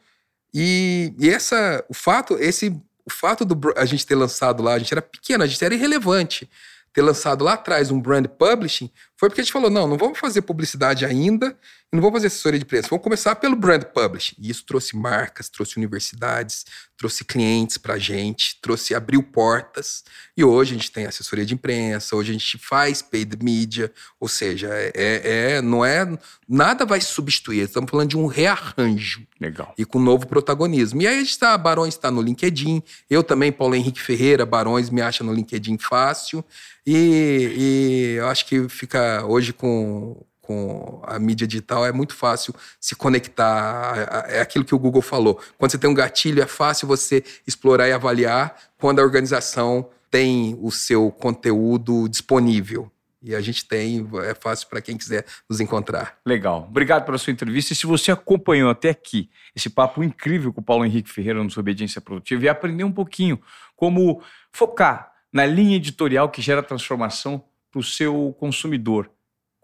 [0.51, 2.69] E, e essa, o fato, esse,
[3.05, 5.75] o fato do a gente ter lançado lá, a gente era pequeno, a gente era
[5.75, 6.49] irrelevante.
[6.91, 10.17] ter lançado lá atrás um brand publishing foi porque a gente falou: não, não vamos
[10.17, 11.55] fazer publicidade ainda,
[11.93, 14.35] não vamos fazer assessoria de preço, vamos começar pelo brand publishing.
[14.37, 16.65] E isso trouxe marcas, trouxe universidades,
[16.97, 20.03] trouxe clientes para a gente, trouxe, abriu portas.
[20.35, 24.27] E hoje a gente tem assessoria de imprensa, hoje a gente faz paid media, ou
[24.27, 26.05] seja, é, é, é não é.
[26.47, 29.25] Nada vai substituir, estamos falando de um rearranjo.
[29.39, 29.73] Legal.
[29.77, 31.01] E com novo protagonismo.
[31.01, 34.89] E aí a gente está, Barões está no LinkedIn, eu também, Paulo Henrique Ferreira, Barões
[34.89, 36.43] me acha no LinkedIn fácil.
[36.85, 42.53] E, e eu acho que fica hoje com, com a mídia digital é muito fácil
[42.79, 44.25] se conectar.
[44.29, 45.39] É aquilo que o Google falou.
[45.57, 50.57] Quando você tem um gatilho, é fácil você explorar e avaliar quando a organização tem
[50.61, 52.91] o seu conteúdo disponível.
[53.21, 56.19] E a gente tem, é fácil para quem quiser nos encontrar.
[56.23, 56.67] Legal.
[56.69, 57.73] Obrigado pela sua entrevista.
[57.73, 61.49] E se você acompanhou até aqui esse papo incrível com o Paulo Henrique Ferreira no
[61.57, 63.41] Obediência Produtiva e aprendeu um pouquinho
[63.75, 64.21] como
[64.51, 69.09] focar na linha editorial que gera transformação para o seu consumidor,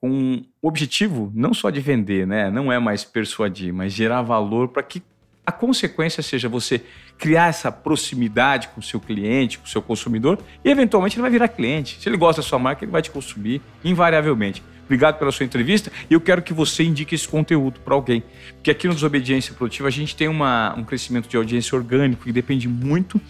[0.01, 2.49] com o objetivo não só de vender, né?
[2.49, 5.03] não é mais persuadir, mas gerar valor para que
[5.45, 6.81] a consequência seja você
[7.17, 11.31] criar essa proximidade com o seu cliente, com o seu consumidor, e eventualmente ele vai
[11.31, 11.99] virar cliente.
[12.01, 14.63] Se ele gosta da sua marca, ele vai te consumir invariavelmente.
[14.85, 18.23] Obrigado pela sua entrevista e eu quero que você indique esse conteúdo para alguém.
[18.55, 22.31] Porque aqui no Desobediência Produtiva a gente tem uma, um crescimento de audiência orgânico que
[22.31, 23.21] depende muito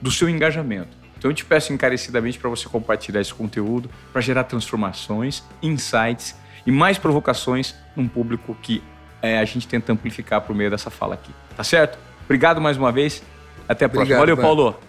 [0.00, 0.97] do seu engajamento.
[1.18, 6.70] Então eu te peço encarecidamente para você compartilhar esse conteúdo para gerar transformações, insights e
[6.70, 8.82] mais provocações num público que
[9.20, 11.32] é, a gente tenta amplificar por meio dessa fala aqui.
[11.56, 11.98] Tá certo?
[12.24, 13.22] Obrigado mais uma vez.
[13.68, 14.18] Até a próxima.
[14.18, 14.87] Obrigado, Valeu, Paulo.